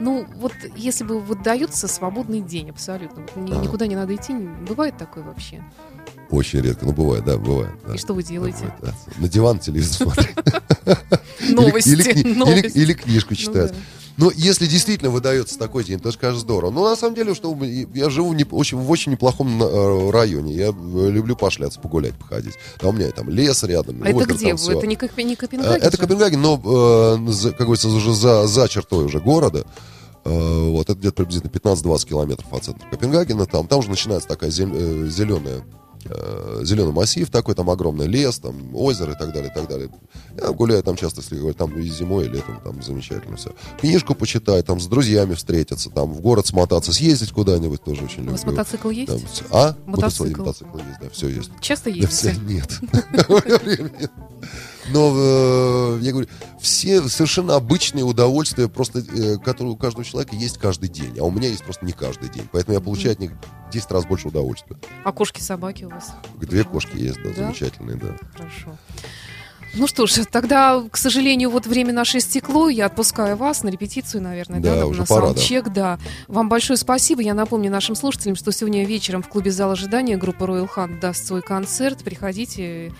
[0.00, 3.62] Ну, вот если бы вот дается свободный день абсолютно, вот ни- Ага.
[3.64, 5.62] никуда не надо идти, бывает такое вообще?
[6.30, 7.70] Очень редко, ну, бывает, да, бывает.
[7.86, 7.94] да.
[7.94, 8.72] И что вы делаете?
[8.80, 9.20] Бывает, да.
[9.22, 10.08] На диван телевизор.
[11.50, 12.78] Новости, Или, или- новости.
[12.78, 13.74] или книжку Ну читать.
[14.18, 14.24] Да.
[14.24, 16.70] Ну, если действительно выдается такой день, то, конечно, здорово.
[16.70, 17.56] Но на самом деле, что
[17.94, 20.54] я живу в, не- очень, в очень неплохом э, районе.
[20.54, 22.54] Я э, люблю пошляться, погулять, походить.
[22.80, 24.02] Да, у меня там лес рядом.
[24.02, 24.78] А это где там.
[24.78, 25.82] Это не, Коп- не Э, Копенгаген?
[25.82, 25.96] Это же?
[25.98, 29.64] Копенгаген, но, э, за- как говорится, уже за, за чертой уже города.
[30.24, 33.46] Вот, это где-то приблизительно 15-20 километров от центра Копенгагена.
[33.46, 35.62] Там, там уже начинается такая зеленая
[36.62, 39.90] зеленый массив такой, там огромный лес, там озеро и так далее, и так далее.
[40.36, 43.52] Я гуляю там часто, если говорить, там и зимой, и летом, там замечательно все.
[43.80, 48.30] Книжку почитать, там с друзьями встретиться, там в город смотаться, съездить куда-нибудь тоже очень люблю.
[48.30, 49.12] У вас мотоцикл есть?
[49.12, 49.76] Там а?
[49.86, 50.40] Мотоцикл.
[50.40, 51.50] Мотоцикл есть, да, все есть.
[51.60, 52.46] Часто Да все ездите?
[52.46, 52.80] нет.
[54.92, 56.28] Но э, я говорю,
[56.60, 61.30] все совершенно обычные удовольствия, просто э, которые у каждого человека есть каждый день, а у
[61.30, 62.48] меня есть просто не каждый день.
[62.52, 63.32] Поэтому я получаю от них
[63.72, 64.76] 10 раз больше удовольствия.
[65.04, 66.12] А кошки, собаки у вас?
[66.40, 67.34] Две кошки есть, да, Да?
[67.34, 68.16] замечательные, да.
[68.36, 68.76] Хорошо.
[69.74, 72.68] Ну что ж, тогда, к сожалению, вот время наше истекло.
[72.70, 75.34] Я отпускаю вас на репетицию, наверное, да, Да, на- уже на пора, да.
[75.34, 75.98] саундчек, да.
[76.28, 77.20] Вам большое спасибо.
[77.20, 81.26] Я напомню нашим слушателям, что сегодня вечером в клубе зал ожидания группа Royal Hunt даст
[81.26, 82.02] свой концерт.
[82.04, 82.92] Приходите.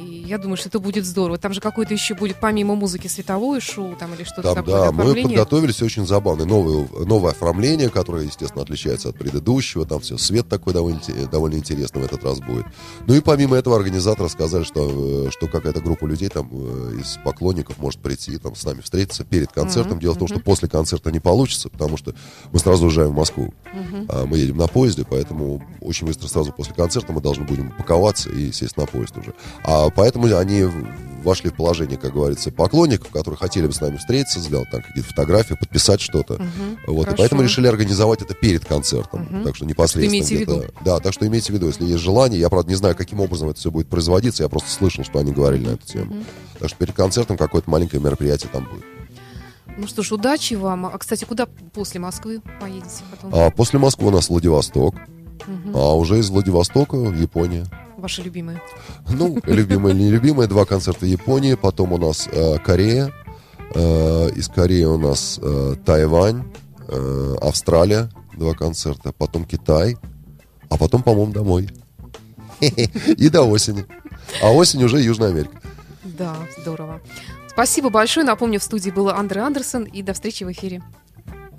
[0.00, 1.38] И я думаю, что это будет здорово.
[1.38, 4.84] Там же какое-то еще будет, помимо музыки, световое шоу там или что-то Там, такое.
[4.86, 9.84] да, мы подготовились очень забавное новое, новое оформление, которое, естественно, отличается от предыдущего.
[9.86, 12.66] Там все, свет такой довольно, довольно интересный в этот раз будет.
[13.06, 17.18] Ну и помимо этого организаторы сказали, что, э, что какая-то группа людей там э, из
[17.24, 19.98] поклонников может прийти там с нами встретиться перед концертом.
[19.98, 22.14] Дело в том, что после концерта не получится, потому что
[22.52, 23.52] мы сразу уезжаем в Москву.
[24.08, 28.30] А мы едем на поезде, поэтому очень быстро сразу после концерта мы должны будем упаковаться
[28.30, 29.34] и сесть на поезд уже.
[29.64, 30.64] А поэтому они
[31.22, 35.08] вошли в положение, как говорится, поклонников, которые хотели бы с нами встретиться, сделать там какие-то
[35.10, 36.40] фотографии, подписать что-то.
[36.86, 39.42] Вот, и поэтому решили организовать это перед концертом.
[39.44, 40.64] Так что непосредственно в где-то- виду.
[40.84, 43.50] Да, так что имейте в виду, если есть желание, я, правда, не знаю, каким образом
[43.50, 46.24] это все будет производиться, я просто слышал, что они говорили на эту тему.
[46.58, 48.84] Так что перед концертом какое-то маленькое мероприятие там будет.
[49.76, 50.86] Ну что ж, удачи вам.
[50.86, 53.30] А, кстати, куда после Москвы поедете потом?
[53.34, 54.94] А после Москвы у нас Владивосток,
[55.74, 57.66] а уже из Владивостока Япония.
[58.00, 58.60] Ваши любимые.
[59.08, 63.12] Ну, любимые или нелюбимые, два концерта в Японии, потом у нас э, Корея,
[63.74, 66.44] э, из Кореи у нас э, Тайвань,
[66.88, 69.96] э, Австралия, два концерта, потом Китай,
[70.68, 71.68] а потом, по-моему, домой.
[72.60, 73.84] И до осени.
[74.42, 75.60] А осень уже Южная Америка.
[76.04, 77.00] Да, здорово.
[77.48, 78.24] Спасибо большое.
[78.24, 79.84] Напомню, в студии был Андрей Андерсон.
[79.84, 80.82] И до встречи в эфире.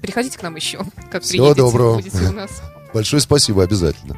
[0.02, 0.80] Приходите к нам еще,
[1.12, 2.02] как Всего доброго.
[2.02, 2.62] у нас.
[2.94, 4.18] Большое спасибо, обязательно.